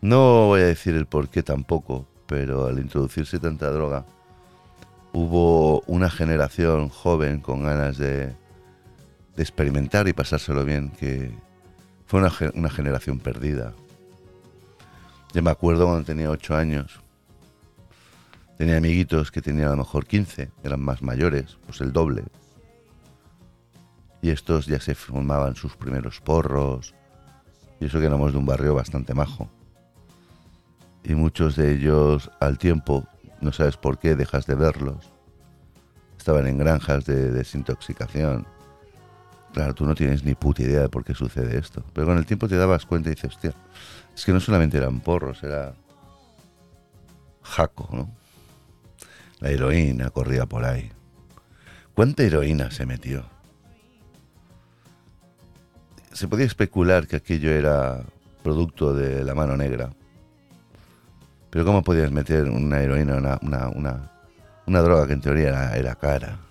[0.00, 4.04] No voy a decir el por qué tampoco, pero al introducirse tanta droga,
[5.12, 8.34] hubo una generación joven con ganas de,
[9.42, 11.32] experimentar y pasárselo bien, que
[12.06, 13.74] fue una, generación perdida.
[15.34, 17.00] Yo me acuerdo cuando tenía 8 años,
[18.56, 22.24] tenía amiguitos que tenían a lo mejor 15, eran más mayores, pues el doble.
[24.22, 26.94] Y estos ya se formaban sus primeros porros,
[27.80, 29.50] y eso que éramos de un barrio bastante majo.
[31.04, 33.06] Y muchos de ellos al tiempo
[33.40, 35.12] no sabes por qué, dejas de verlos.
[36.18, 38.46] Estaban en granjas de desintoxicación.
[39.56, 41.82] Claro, tú no tienes ni puta idea de por qué sucede esto.
[41.94, 43.54] Pero con el tiempo te dabas cuenta y dices, hostia,
[44.14, 45.72] es que no solamente eran porros, era
[47.40, 48.10] jaco, ¿no?
[49.40, 50.92] La heroína corría por ahí.
[51.94, 53.24] ¿Cuánta heroína se metió?
[56.12, 58.02] Se podía especular que aquello era
[58.42, 59.88] producto de la mano negra
[61.48, 63.38] pero ¿cómo podías meter una heroína, una,
[63.70, 64.10] una,
[64.66, 66.45] una, droga que en teoría era, cara?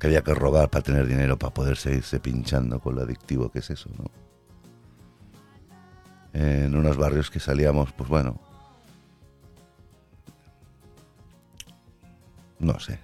[0.00, 3.60] Que había que robar para tener dinero, para poder seguirse pinchando con lo adictivo que
[3.60, 4.10] es eso, ¿no?
[6.32, 8.40] En unos barrios que salíamos, pues bueno,
[12.58, 12.98] no sé.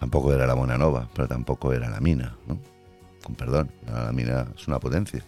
[0.00, 2.58] Tampoco era la Bonanova, pero tampoco era la mina, ¿no?
[3.22, 5.22] Con perdón, la mina es una potencia.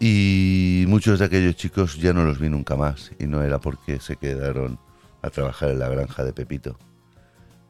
[0.00, 4.00] Y muchos de aquellos chicos ya no los vi nunca más y no era porque
[4.00, 4.78] se quedaron
[5.22, 6.78] a trabajar en la granja de Pepito,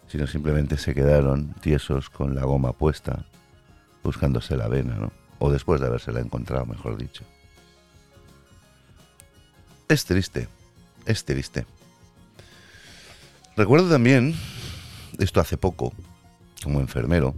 [0.09, 3.27] sino simplemente se quedaron tiesos con la goma puesta,
[4.03, 5.13] buscándose la vena, ¿no?
[5.39, 7.25] O después de habérsela encontrado, mejor dicho.
[9.89, 10.49] Es triste,
[11.05, 11.67] es triste.
[13.57, 14.35] Recuerdo también,
[15.19, 15.93] esto hace poco,
[16.63, 17.35] como enfermero,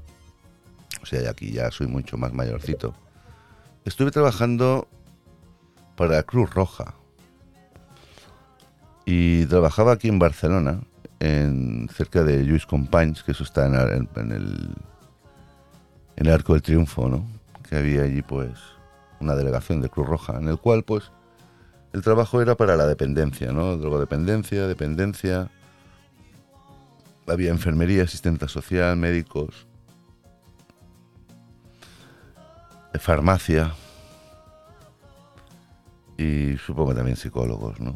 [1.08, 2.94] sea, aquí ya soy mucho más mayorcito.
[3.84, 4.88] Estuve trabajando
[5.96, 6.94] para la Cruz Roja.
[9.06, 10.82] Y trabajaba aquí en Barcelona,
[11.20, 14.74] en, cerca de Lluís Companys, que eso está en, el, en,
[16.16, 17.26] el, Arco del Triunfo, ¿no?
[17.68, 18.58] Que había allí, pues,
[19.20, 21.10] una delegación de Cruz Roja, en el cual, pues,
[21.92, 23.76] el trabajo era para la dependencia, ¿no?
[23.76, 25.50] Drogodependencia, dependencia.
[27.26, 29.66] Había enfermería, asistente social, médicos,
[32.98, 33.74] farmacia
[36.16, 37.94] y supongo también psicólogos, ¿no?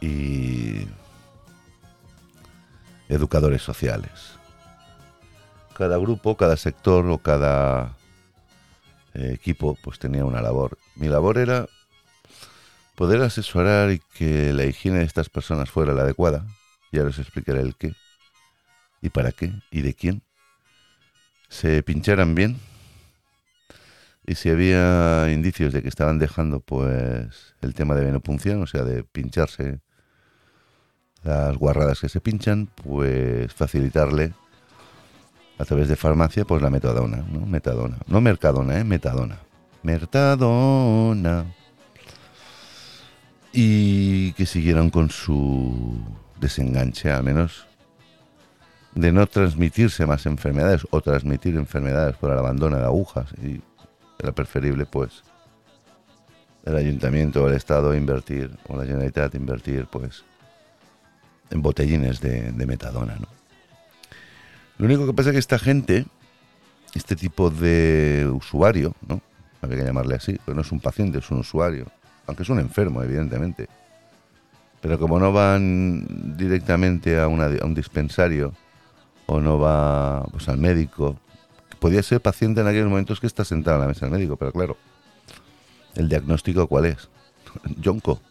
[0.00, 0.86] Y
[3.08, 4.38] educadores sociales.
[5.76, 7.96] Cada grupo, cada sector o cada
[9.14, 10.78] eh, equipo pues tenía una labor.
[10.96, 11.66] Mi labor era
[12.94, 16.46] poder asesorar y que la higiene de estas personas fuera la adecuada.
[16.92, 17.94] Ya les explicaré el qué
[19.02, 20.22] y para qué y de quién.
[21.48, 22.58] Se pincharan bien
[24.26, 28.82] y si había indicios de que estaban dejando pues el tema de venopunción, o sea,
[28.82, 29.80] de pincharse
[31.24, 34.32] las guarradas que se pinchan, pues facilitarle
[35.58, 37.46] a través de farmacia pues la metadona, ¿no?
[37.46, 37.98] Metadona.
[38.06, 38.84] No mercadona, ¿eh?
[38.84, 39.38] Metadona.
[39.82, 41.46] Metadona.
[43.52, 45.98] Y que siguieran con su
[46.40, 47.66] desenganche, al menos
[48.94, 53.60] de no transmitirse más enfermedades o transmitir enfermedades por el abandono de agujas y
[54.18, 55.24] era preferible pues
[56.64, 60.24] el ayuntamiento o el Estado invertir, o la Generalitat invertir pues
[61.50, 63.28] en botellines de, metadona, ¿no?
[64.78, 66.06] Lo único que pasa es que esta gente,
[66.94, 69.20] este tipo de usuario, ¿no?
[69.60, 71.86] Habría que llamarle así, pero no es un paciente, es un usuario,
[72.26, 73.68] aunque es un enfermo, evidentemente.
[74.80, 78.52] Pero como no van directamente a, a un dispensario
[79.26, 81.18] o no va pues, al médico
[81.84, 84.52] podía ser paciente en aquellos momentos que está sentado en la mesa del médico, pero
[84.52, 84.78] claro,
[85.94, 87.10] ¿el diagnóstico cuál es?
[87.78, 88.22] Yonko.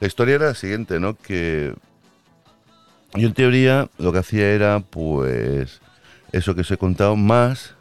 [0.00, 1.14] La historia era la siguiente, ¿no?
[1.16, 1.74] Que
[3.14, 5.80] yo en teoría lo que hacía era, pues,
[6.32, 7.74] eso que os he contado, más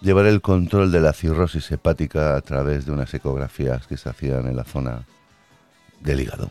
[0.00, 4.46] llevar el control de la cirrosis hepática a través de unas ecografías que se hacían
[4.46, 5.06] en la zona
[6.00, 6.50] del hígado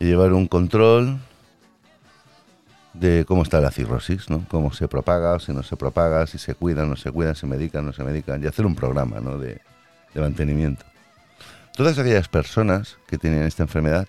[0.00, 1.18] y llevar un control
[2.94, 4.44] de cómo está la cirrosis, ¿no?
[4.48, 7.84] Cómo se propaga, si no se propaga, si se cuidan, no se cuidan, se medican,
[7.84, 9.38] no se medican, y hacer un programa, ¿no?
[9.38, 9.60] de
[10.14, 10.89] mantenimiento.
[11.80, 14.06] Todas aquellas personas que tienen esta enfermedad,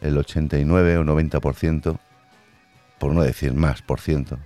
[0.00, 1.96] el 89 o 90%,
[2.98, 4.40] por no decir más por ciento,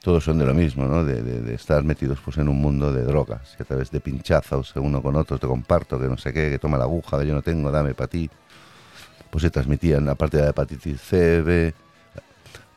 [0.00, 1.04] todos son de lo mismo, ¿no?
[1.04, 5.02] De, estar metidos pues, en un mundo de drogas, y a través de pinchazos, uno
[5.02, 7.42] con otro, te comparto, que no sé qué, que toma la aguja, que yo no
[7.42, 8.30] tengo, dame para ti
[9.28, 11.74] pues se transmitían, aparte de la hepatitis C, B,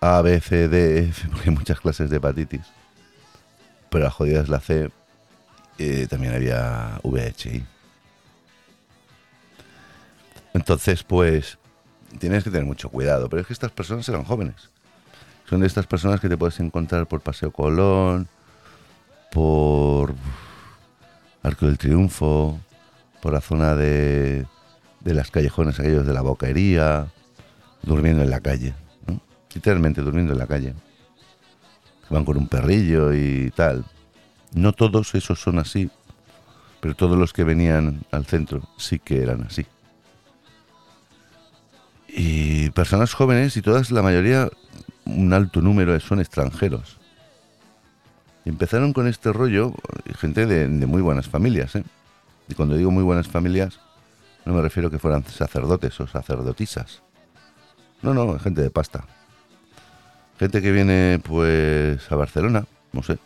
[0.01, 2.65] A, B, C, D, F, porque hay muchas clases de hepatitis.
[3.89, 4.89] Pero la jodida es la C,
[5.77, 7.78] eh, también había VHI.
[10.59, 11.57] Entonces, pues,
[12.19, 13.29] tienes que tener mucho cuidado.
[13.29, 14.69] Pero es que estas personas eran jóvenes.
[15.49, 18.27] Son de estas personas que te puedes encontrar por Paseo Colón,
[19.31, 20.13] por
[21.43, 22.59] Arco del Triunfo,
[23.21, 24.45] por la zona de
[24.99, 27.07] de las callejones aquellos de la boquería,
[27.81, 28.73] durmiendo en la calle,
[29.53, 30.73] literalmente durmiendo en la calle.
[32.09, 33.85] Van con un perrillo y tal.
[34.53, 35.89] No todos esos son así,
[36.79, 39.65] pero todos los que venían al centro sí que eran así.
[42.11, 44.49] Y personas jóvenes y todas, la mayoría,
[45.05, 46.97] un alto número son extranjeros.
[48.45, 49.73] Empezaron con este rollo,
[50.17, 51.83] gente de, de muy buenas familias, ¿eh?
[52.47, 53.79] Y cuando digo muy buenas familias,
[54.45, 57.03] no me refiero a que fueran sacerdotes o sacerdotisas.
[58.01, 59.03] No, no, gente de pasta.
[60.39, 63.19] Gente que viene pues a Barcelona, no sé,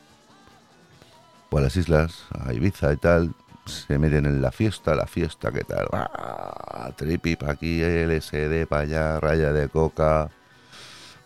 [1.52, 5.52] o a las islas, a Ibiza y tal, se meten en la fiesta, la fiesta,
[5.52, 5.88] ¿qué tal?
[5.92, 6.92] ¡Ah!
[6.96, 10.30] Tripip aquí, LSD para allá, raya de coca,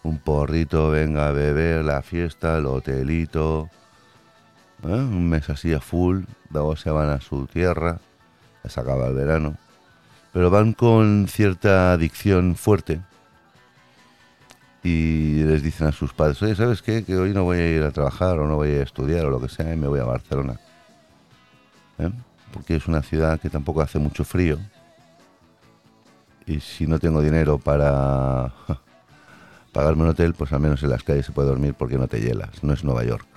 [0.03, 3.70] un porrito, venga a beber, la fiesta, el hotelito,
[4.84, 4.88] ¿eh?
[4.88, 7.99] un mes así a full, luego se van a su tierra,
[8.68, 9.57] se acaba el verano
[10.38, 13.01] pero van con cierta adicción fuerte
[14.84, 17.03] y les dicen a sus padres, oye, ¿sabes qué?
[17.03, 19.41] Que hoy no voy a ir a trabajar o no voy a estudiar o lo
[19.41, 20.59] que sea y me voy a Barcelona.
[22.00, 22.12] ¿Eh?
[22.54, 24.60] Porque es una ciudad que tampoco hace mucho frío
[26.48, 28.54] y si no tengo dinero para
[29.74, 32.22] pagarme un hotel, pues al menos en las calles se puede dormir porque no te
[32.22, 33.28] hielas, no es Nueva York.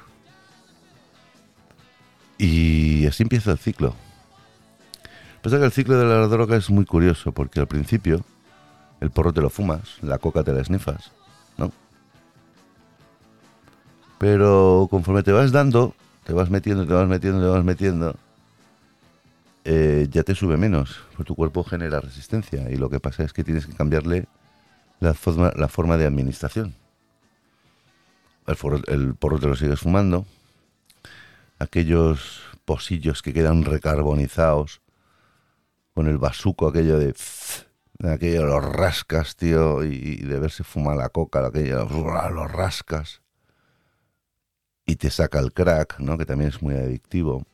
[2.39, 3.95] Y así empieza el ciclo.
[5.43, 8.25] Pasa que el ciclo de la droga es muy curioso porque al principio
[9.01, 11.11] El porro te lo fumas, la coca te la snifas,
[11.57, 11.73] ¿no?
[14.19, 15.95] Pero conforme te vas dando,
[16.25, 18.17] te vas metiendo, te vas metiendo, te vas metiendo,
[19.65, 23.33] eh, ya te sube menos, porque tu cuerpo genera resistencia y lo que pasa es
[23.33, 24.27] que tienes que cambiarle
[25.01, 26.75] la forma, la forma de administración.
[28.47, 30.27] El, porro te lo sigues fumando,
[31.59, 34.81] aquellos posillos que quedan recarbonizados
[35.95, 37.15] con el basuco aquello de
[38.09, 43.21] aquello lo rascas, tío, y, de verse fumar la coca, aquello lo rascas
[44.91, 46.19] y te saca el crack, ¿no?
[46.19, 47.47] Que también es muy adictivo.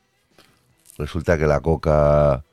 [0.97, 2.43] Resulta que la coca,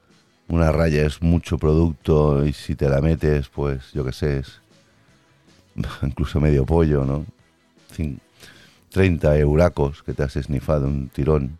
[0.48, 4.60] una raya es mucho producto y si te la metes, pues yo qué sé, es
[6.02, 7.24] incluso medio pollo, ¿no?
[8.90, 11.58] 30 euracos que te has esnifado un tirón.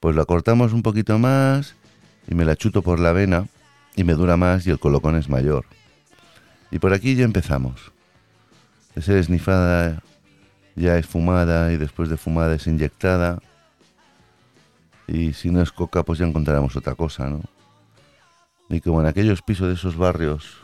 [0.00, 1.74] Pues la cortamos un poquito más
[2.28, 3.46] y me la chuto por la vena
[3.96, 5.64] y me dura más y el colocón es mayor.
[6.70, 7.92] Y por aquí ya empezamos.
[8.94, 10.02] De ser esnifada
[10.74, 13.40] ya es fumada y después de fumada es inyectada.
[15.06, 17.42] Y si no es coca, pues ya encontraremos otra cosa, ¿no?
[18.68, 20.56] Y como en aquellos pisos de esos barrios,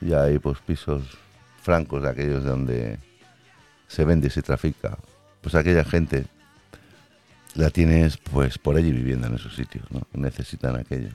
[0.00, 1.02] ya hay pues pisos
[1.62, 2.98] francos, de aquellos donde
[3.86, 4.96] se vende y se trafica,
[5.40, 6.26] pues aquella gente
[7.54, 10.02] la tienes pues por allí viviendo en esos sitios, ¿no?
[10.12, 11.10] Necesitan aquello.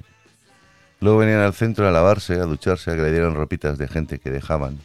[1.00, 4.20] Luego venían al centro a lavarse, a ducharse, a que le dieran ropitas de gente
[4.20, 4.80] que dejaban,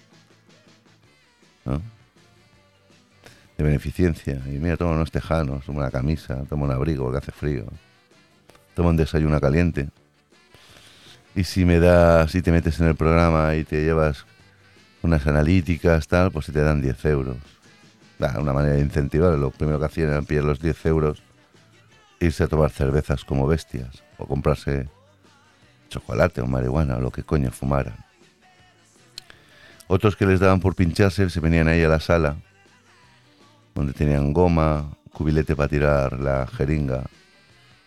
[1.65, 1.83] ¿no?
[3.61, 4.41] De beneficencia.
[4.47, 7.67] Y mira, toma unos tejanos, toma una camisa, toma un abrigo porque hace frío,
[8.75, 9.91] toma un desayuno caliente.
[11.35, 14.25] Y si me das, si te metes en el programa y te llevas
[15.03, 17.37] unas analíticas, tal, pues si te dan 10 euros.
[18.19, 19.39] una manera de incentivar.
[19.39, 21.23] Lo primero que hacían era pillar los 10 euros,
[22.19, 24.89] irse a tomar cervezas como bestias, o comprarse
[25.89, 27.97] chocolate o marihuana, o lo que coño fumaran.
[29.87, 32.37] Otros que les daban por pincharse se venían ahí a la sala
[33.75, 37.05] donde tenían goma, cubilete para tirar la jeringa.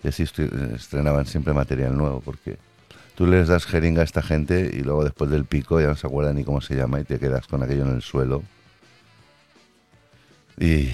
[0.04, 2.58] Y así estrenaban siempre material nuevo, porque
[3.16, 6.08] tú les das jeringa a esta gente y luego después del pico ya no se
[6.08, 8.44] acuerdan ni cómo se llama y te quedas con aquello en el suelo.
[10.60, 10.90] Y,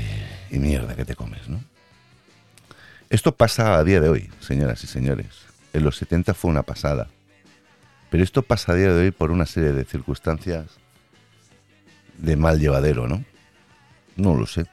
[0.52, 1.60] y mierda que te comes, ¿no?
[3.10, 5.28] Esto pasa a día de hoy, señoras y señores.
[5.74, 7.10] En los 70 fue una pasada.
[8.12, 10.68] Pero esto pasa a día de hoy por una serie de circunstancias
[12.18, 13.24] de mal llevadero, ¿no?
[14.16, 14.66] No lo sé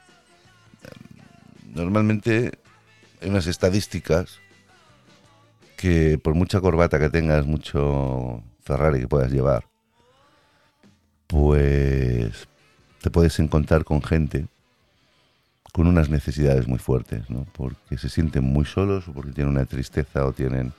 [1.77, 2.59] normalmente
[3.21, 4.39] hay unas estadísticas
[5.77, 9.65] que por mucha corbata que tengas, mucho Ferrari que puedas llevar,
[11.27, 12.47] pues
[13.01, 14.47] te puedes encontrar con gente
[15.71, 17.45] con unas necesidades muy fuertes, ¿no?
[17.53, 20.73] Porque se sienten muy solos o porque tienen una tristeza o tienen...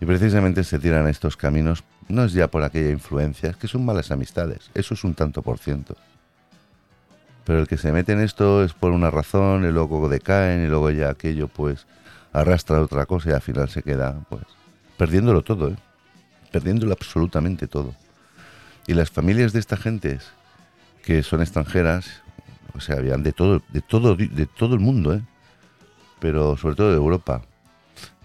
[0.00, 3.68] Y precisamente se tiran a estos caminos, no es ya por aquella influencia, es que
[3.68, 5.96] son malas amistades, eso es un tanto por ciento.
[7.48, 10.66] Pero el que se mete en esto es por una razón, y luego decaen, y
[10.66, 11.86] luego ya aquello pues
[12.30, 14.42] arrastra otra cosa y al final se queda pues
[14.98, 15.76] perdiéndolo todo, ¿eh?
[16.52, 17.94] perdiéndolo absolutamente todo.
[18.86, 20.18] Y las familias de esta gente
[21.02, 22.20] que son extranjeras,
[22.74, 25.22] o sea, habían de todo, de todo, de todo el mundo, ¿eh?
[26.18, 27.40] pero sobre todo de Europa.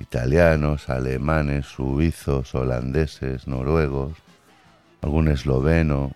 [0.01, 4.17] Italianos, alemanes, suizos, holandeses, noruegos,
[5.01, 6.11] algún esloveno,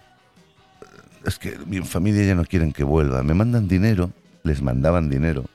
[1.26, 3.24] es que mi familia ya no quieren que vuelva.
[3.24, 4.12] Me mandan dinero,
[4.44, 5.46] les mandaban dinero.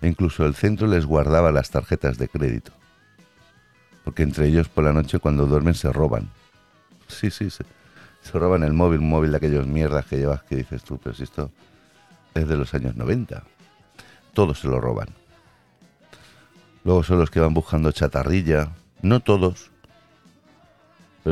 [0.00, 2.72] E incluso el centro les guardaba las tarjetas de crédito.
[4.04, 6.30] Porque entre ellos por la noche cuando duermen se roban.
[7.08, 7.64] Sí, sí, se,
[8.22, 11.22] se roban el móvil, móvil de aquellos mierdas que llevas que dices tú, pero si
[11.22, 11.50] esto
[12.34, 13.42] es de los años 90.
[14.32, 15.08] Todos se lo roban.
[16.84, 18.70] Luego son los que van buscando chatarrilla.
[19.00, 19.70] No todos,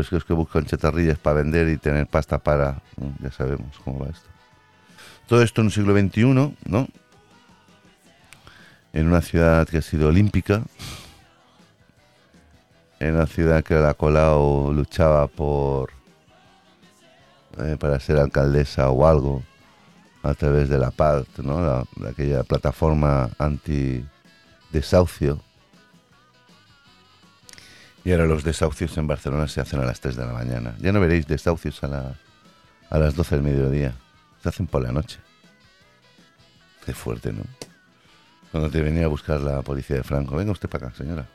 [0.00, 2.80] es que los que buscan chatarrillas para vender y tener pasta para,
[3.20, 4.28] ya sabemos cómo va esto.
[5.26, 6.88] Todo esto en el siglo XXI, ¿no?
[8.92, 10.62] En una ciudad que ha sido olímpica,
[13.00, 15.90] en una ciudad que la Colau luchaba por
[17.58, 19.42] eh, para ser alcaldesa o algo
[20.22, 21.84] a través de la paz, ¿no?
[21.96, 24.06] de aquella plataforma anti
[24.70, 25.40] desahucio
[28.04, 30.74] y ahora los desahucios en Barcelona se hacen a las 3 de la mañana.
[30.80, 32.14] Ya no veréis desahucios a,
[32.90, 33.94] a las 12 del mediodía.
[34.42, 35.18] Se hacen por la noche.
[36.84, 37.42] Qué fuerte, ¿no?
[38.50, 40.36] Cuando te venía a buscar la policía de Franco.
[40.36, 41.26] Venga usted para acá, señora.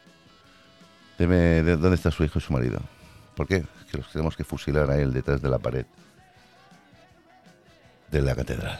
[1.17, 2.79] Deme de dónde está su hijo y su marido.
[3.35, 3.63] ¿Por qué?
[3.87, 5.85] que los tenemos que fusilar a él detrás de la pared
[8.11, 8.79] de la catedral.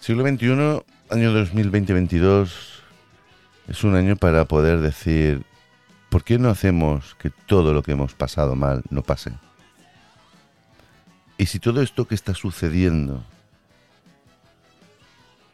[0.00, 2.79] Siglo XXI, año 2020-22
[3.70, 5.44] es un año para poder decir,
[6.08, 9.30] ¿por qué no hacemos que todo lo que hemos pasado mal no pase?
[11.38, 13.22] Y si todo esto que está sucediendo,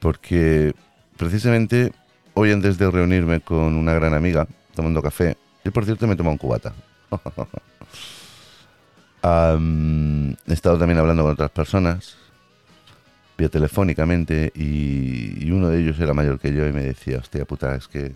[0.01, 0.75] porque
[1.19, 1.93] precisamente
[2.33, 6.31] hoy antes de reunirme con una gran amiga, tomando café, y por cierto me toma
[6.31, 6.73] un cubata.
[10.47, 12.17] he estado también hablando con otras personas,
[13.37, 17.45] vía telefónicamente, y, y, uno de ellos era mayor que yo y me decía, hostia
[17.45, 18.15] puta, es que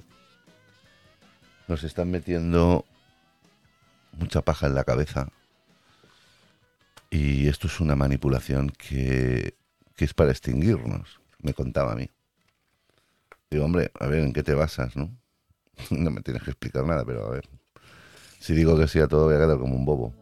[1.68, 2.84] nos están metiendo
[4.12, 5.28] mucha paja en la cabeza
[7.10, 9.56] y esto es una manipulación que,
[9.98, 12.08] es para extinguirnos, me contaba a mí.
[13.50, 15.10] Digo, hombre, a ver, ¿en qué te basas, no?
[15.90, 17.48] no me tienes que explicar nada, pero a ver.
[18.38, 20.14] Si digo que sí a todo, voy a quedar como un bobo.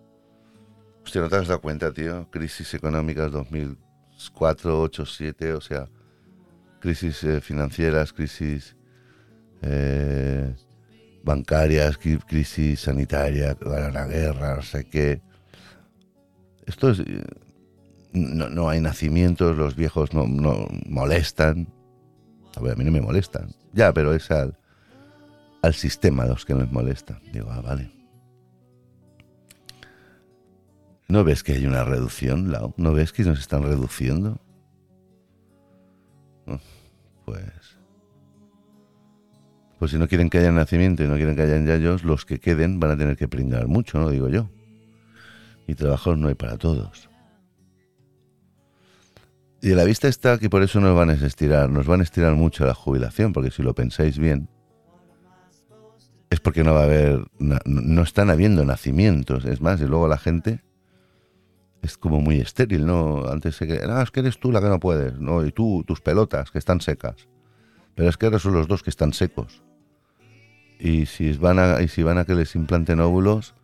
[1.05, 2.29] Hostia, ¿no te has dado cuenta, tío?
[2.31, 3.31] Crisis económicas
[4.19, 5.89] 2004, 8, 7, o sea,
[6.81, 8.77] crisis eh, financieras, crisis
[9.63, 10.55] eh,
[11.23, 15.21] bancarias, crisis sanitaria, la guerra, no sé qué.
[16.67, 17.03] Esto es,
[18.13, 20.27] no, hay nacimientos, los viejos no,
[20.87, 21.69] molestan.
[22.57, 23.55] A ver, mí no me molestan.
[23.73, 24.59] Ya, pero es al,
[25.63, 27.21] al sistema los que les molesta.
[27.33, 27.98] Digo, ah, vale.
[31.09, 32.75] ¿No ves que hay una reducción, Lau?
[32.77, 34.41] ¿No ves que nos están reduciendo?
[37.25, 37.79] Pues.
[39.79, 42.41] Pues si no quieren que haya nacimiento y no quieren que haya yayos, los que
[42.41, 44.11] queden van a tener que pringar mucho, ¿no?
[44.11, 44.51] Digo yo
[45.69, 47.09] y trabajo no hay para todos.
[49.61, 52.35] Y la vista está que por eso nos van a estirar, nos van a estirar
[52.35, 54.49] mucho la jubilación, porque si lo pensáis bien,
[56.31, 60.17] es porque no va a haber, no, están habiendo nacimientos, es más, y luego la
[60.17, 60.63] gente
[61.83, 63.27] es como muy estéril, ¿no?
[63.27, 65.45] Antes se que, ah, es que eres tú la que no puedes, ¿no?
[65.45, 67.29] Y tú, tus pelotas, que están secas.
[67.95, 69.63] Pero es que ahora son los dos que están secos.
[70.79, 73.55] Y si van a, y si van a que les implanten óvulos,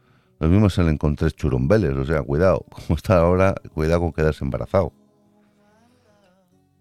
[0.40, 4.44] lo mismo se le encontré churumbeles, o sea, cuidado, como está ahora, cuidado con quedarse
[4.44, 4.92] embarazado.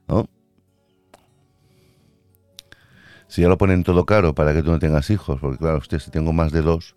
[0.08, 0.28] ¿No?
[3.28, 5.98] Si ya lo ponen todo caro para que tú no tengas hijos, porque claro, usted
[6.00, 6.96] si tengo más de dos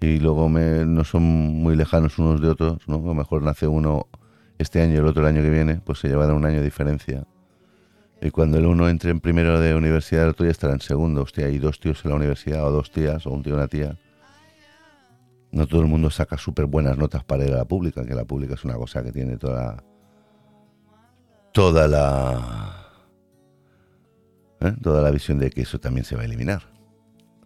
[0.00, 2.96] y luego me, no son muy lejanos unos de otros, ¿no?
[2.96, 4.06] A lo mejor nace uno
[4.58, 6.64] este año y el otro el año que viene, pues se llevará un año de
[6.64, 7.24] diferencia.
[8.20, 11.22] Y cuando el uno entre en primero de universidad, el otro ya estará en segundo.
[11.22, 13.68] Hostia, hay dos tíos en la universidad, o dos tías, o un tío y una
[13.68, 13.96] tía
[15.50, 18.24] no todo el mundo saca súper buenas notas para ir a la pública, que la
[18.24, 19.82] pública es una cosa que tiene toda,
[21.52, 22.86] toda la,
[24.60, 24.74] ¿eh?
[24.82, 26.77] toda la visión de que eso también se va a eliminar.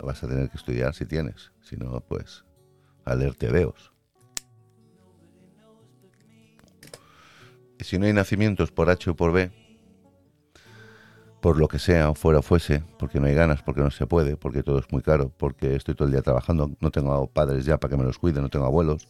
[0.02, 2.44] Vas a tener que estudiar si tienes, si no, pues
[3.04, 3.92] a leer tebeos.
[7.78, 9.50] Y si no hay nacimientos por H o por B,
[11.40, 14.36] por lo que sea, o fuera fuese, porque no hay ganas, porque no se puede,
[14.36, 17.78] porque todo es muy caro, porque estoy todo el día trabajando, no tengo padres ya
[17.78, 19.08] para que me los cuiden, no tengo abuelos,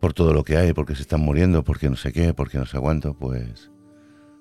[0.00, 2.64] por todo lo que hay, porque se están muriendo, porque no sé qué, porque no
[2.64, 3.70] sé cuánto, pues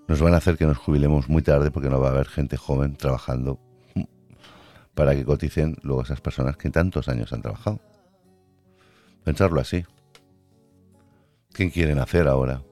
[0.08, 2.58] nos van a hacer que nos jubilemos muy tarde porque no va a haber gente
[2.58, 3.60] joven trabajando
[4.94, 7.80] para que coticen luego esas personas que tantos años han trabajado.
[9.24, 9.86] Pensarlo así.
[11.54, 12.64] ¿Quién quieren hacer ahora?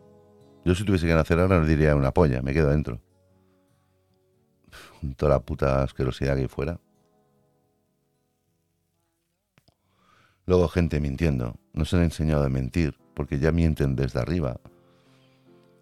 [0.65, 3.01] Yo si tuviese que nacer ahora no diría una polla, me quedo dentro
[5.17, 6.80] toda la puta asquerosidad que hay fuera.
[10.45, 11.55] Luego gente mintiendo.
[11.74, 14.59] No se han enseñado a mentir, porque ya mienten desde arriba.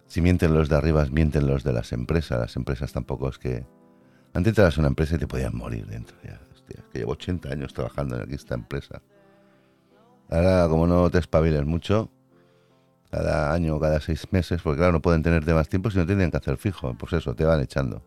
[0.06, 2.38] Si mienten los de arriba, mienten los de las empresas.
[2.38, 3.66] Las empresas tampoco es que...
[4.38, 6.16] Antes te das una empresa y te podían morir dentro.
[6.22, 6.38] Ya,
[6.92, 9.02] que llevo 80 años trabajando en esta empresa.
[10.30, 12.08] Ahora, como no te espabiles mucho,
[13.10, 16.30] cada año, cada seis meses, porque claro, no pueden tenerte más tiempo si no tienen
[16.30, 16.94] que hacer fijo.
[16.96, 18.04] Pues eso, te van echando.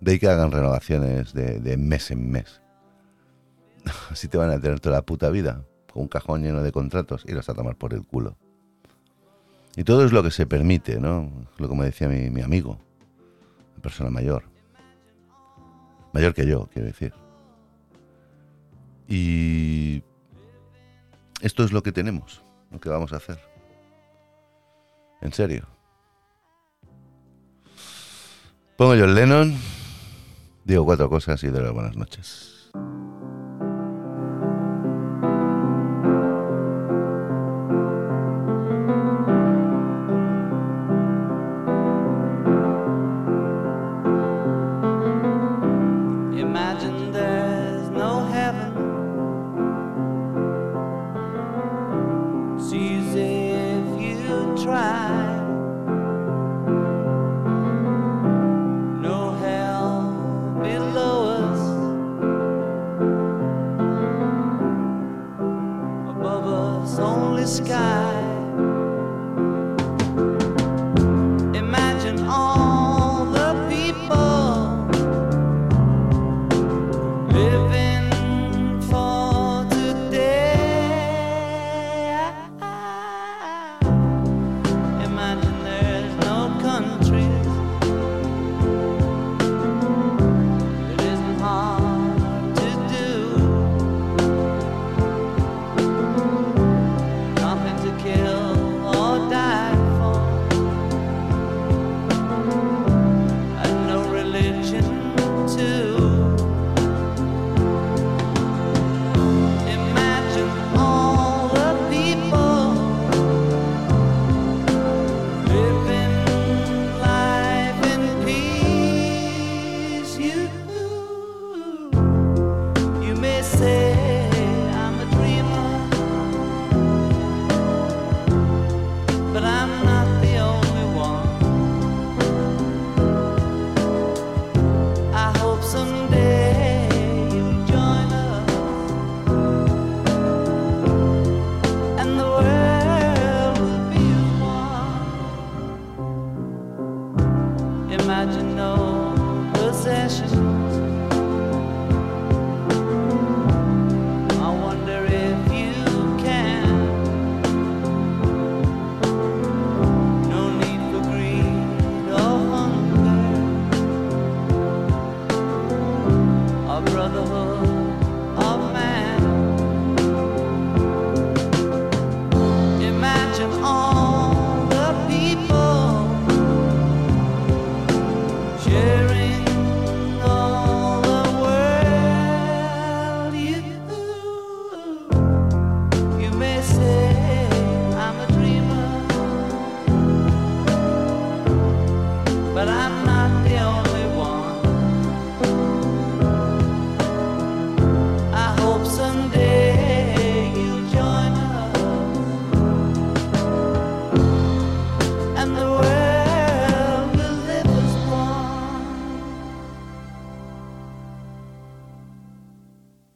[0.00, 2.62] De ahí que hagan renovaciones de, mes en mes.
[4.10, 7.22] Así te van a tener toda la puta vida, con un cajón lleno de contratos,
[7.28, 8.38] y los a tomar por el culo.
[9.76, 11.30] Y todo es lo que se permite, ¿no?
[11.58, 12.78] Lo me decía mi, mi amigo,
[13.82, 14.53] persona mayor.
[16.14, 17.12] Mayor que yo, quiero decir.
[19.08, 20.04] Y
[21.40, 22.40] esto es lo que tenemos,
[22.70, 23.40] lo que vamos a hacer.
[25.20, 25.66] En serio.
[28.76, 29.56] Pongo yo el Lennon.
[30.64, 32.63] Digo cuatro cosas y doy las buenas noches.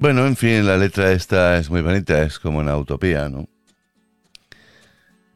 [0.09, 3.47] Bueno, en fin, la letra esta es muy bonita, es como una utopía, ¿no?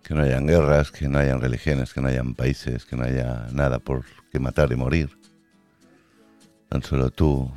[0.03, 3.49] Que no hayan guerras, que no hayan religiones, que no hayan países, que no haya
[3.53, 5.11] nada por que matar y morir.
[6.71, 7.53] Tan solo tú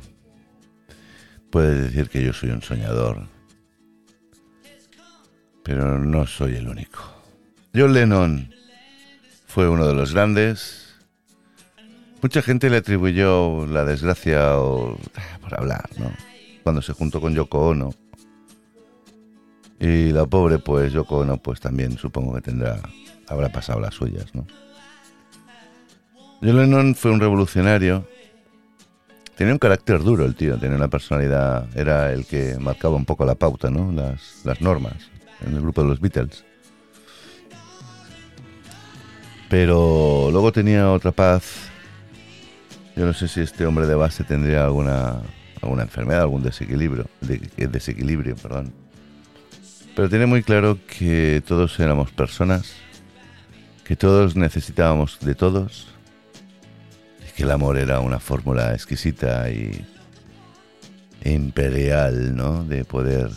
[1.50, 3.26] puedes decir que yo soy un soñador,
[5.62, 7.00] pero no soy el único.
[7.74, 8.52] John Lennon
[9.46, 10.94] fue uno de los grandes.
[12.20, 14.98] Mucha gente le atribuyó la desgracia o
[15.40, 16.12] por hablar, ¿no?
[16.66, 17.94] Cuando se juntó con Yoko Ono.
[19.78, 22.80] Y la pobre, pues Yoko Ono, pues también supongo que tendrá,
[23.28, 24.44] habrá pasado las suyas, ¿no?
[26.42, 28.08] John Lennon fue un revolucionario.
[29.36, 33.24] Tenía un carácter duro el tío, tenía una personalidad, era el que marcaba un poco
[33.24, 33.92] la pauta, ¿no?
[33.92, 35.08] Las, las normas
[35.46, 36.44] en el grupo de los Beatles.
[39.48, 41.70] Pero luego tenía otra paz.
[42.96, 45.22] Yo no sé si este hombre de base tendría alguna
[45.62, 47.08] alguna enfermedad, algún desequilibrio,
[47.56, 48.72] desequilibrio, perdón.
[49.94, 52.74] Pero tiene muy claro que todos éramos personas,
[53.84, 55.88] que todos necesitábamos de todos,
[57.34, 59.86] que el amor era una fórmula exquisita y
[61.24, 62.64] imperial, ¿no?
[62.64, 63.30] De poder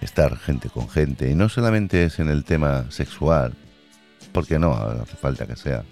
[0.00, 1.30] estar gente con gente.
[1.30, 3.54] Y no solamente es en el tema sexual,
[4.32, 5.84] porque no, hace falta que sea,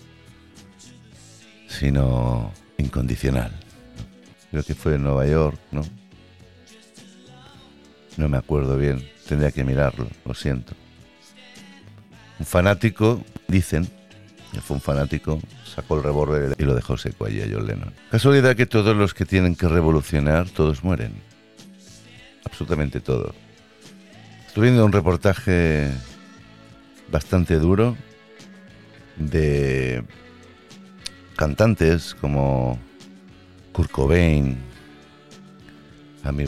[1.69, 3.66] sino incondicional
[4.51, 5.83] creo que fue en Nueva York, ¿no?
[8.17, 10.73] No me acuerdo bien, tendría que mirarlo, lo siento.
[12.39, 13.89] Un fanático, dicen,
[14.53, 17.93] que fue un fanático, sacó el revólver y lo dejó seco allí a John Lennon.
[18.11, 21.13] Casualidad que todos los que tienen que revolucionar, todos mueren.
[22.45, 23.35] Absolutamente todos.
[24.47, 25.91] Estuve viendo un reportaje
[27.11, 27.97] bastante duro
[29.17, 30.03] de
[31.37, 32.79] cantantes como
[33.77, 34.57] Kurt Cobain,
[36.25, 36.47] Amy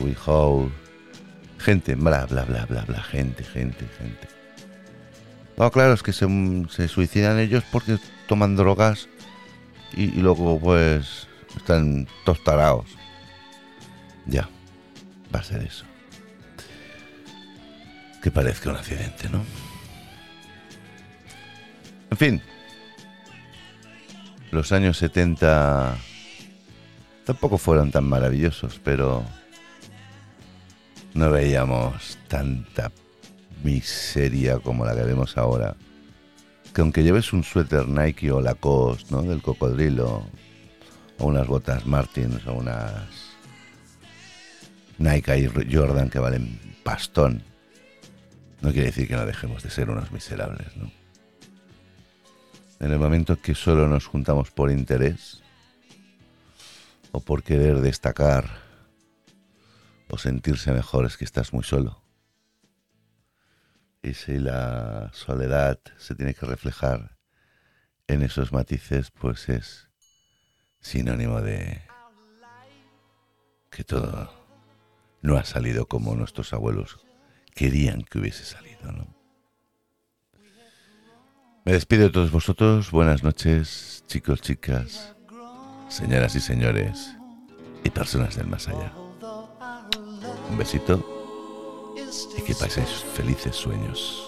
[1.58, 4.28] gente, bla, bla, bla, bla, bla, gente, gente, gente.
[5.58, 7.98] No, claro, es que se, suicidan ellos porque
[8.28, 9.10] toman drogas
[9.92, 12.86] y, luego pues están tostarados.
[14.24, 14.48] Ya,
[15.34, 15.84] va a ser eso.
[18.22, 19.44] Que parezca un accidente, ¿no?
[22.10, 22.42] En fin,
[24.50, 26.07] los años 70
[27.28, 29.22] Tampoco fueron tan maravillosos, pero
[31.12, 32.90] no veíamos tanta
[33.62, 35.76] miseria como la que vemos ahora.
[36.72, 39.20] Que aunque lleves un suéter Nike o Lacoste, ¿no?
[39.24, 40.26] Del cocodrilo,
[41.18, 43.36] o unas botas Martins, o unas
[44.96, 47.42] Nike y Jordan que valen pastón,
[48.62, 50.90] no quiere decir que no dejemos de ser unos miserables, ¿no?
[52.80, 55.42] En el momento que solo nos juntamos por interés,
[57.18, 58.44] o por querer destacar
[60.08, 62.00] o sentirse mejor es que estás muy solo.
[64.02, 67.18] Y si la soledad se tiene que reflejar
[68.06, 69.90] en esos matices, pues es
[70.80, 71.82] sinónimo de
[73.68, 74.32] que todo
[75.20, 77.04] no ha salido como nuestros abuelos
[77.52, 79.12] querían que hubiese salido, ¿no?
[81.64, 82.92] Me despido de todos vosotros.
[82.92, 85.17] Buenas noches, chicos, chicas
[85.88, 87.14] señoras y señores
[87.84, 88.92] y personas del más allá.
[90.50, 91.02] Un besito
[92.36, 94.24] y que paséis felices sueños.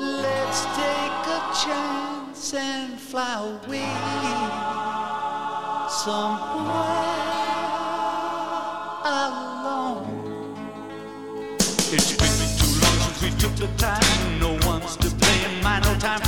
[0.00, 3.86] Let's take a chance and fly away
[5.88, 7.40] somewhere
[9.04, 10.54] alone.
[11.92, 14.38] It's been too long since we took the time.
[14.38, 15.62] No one's to blame.
[15.62, 16.20] My no time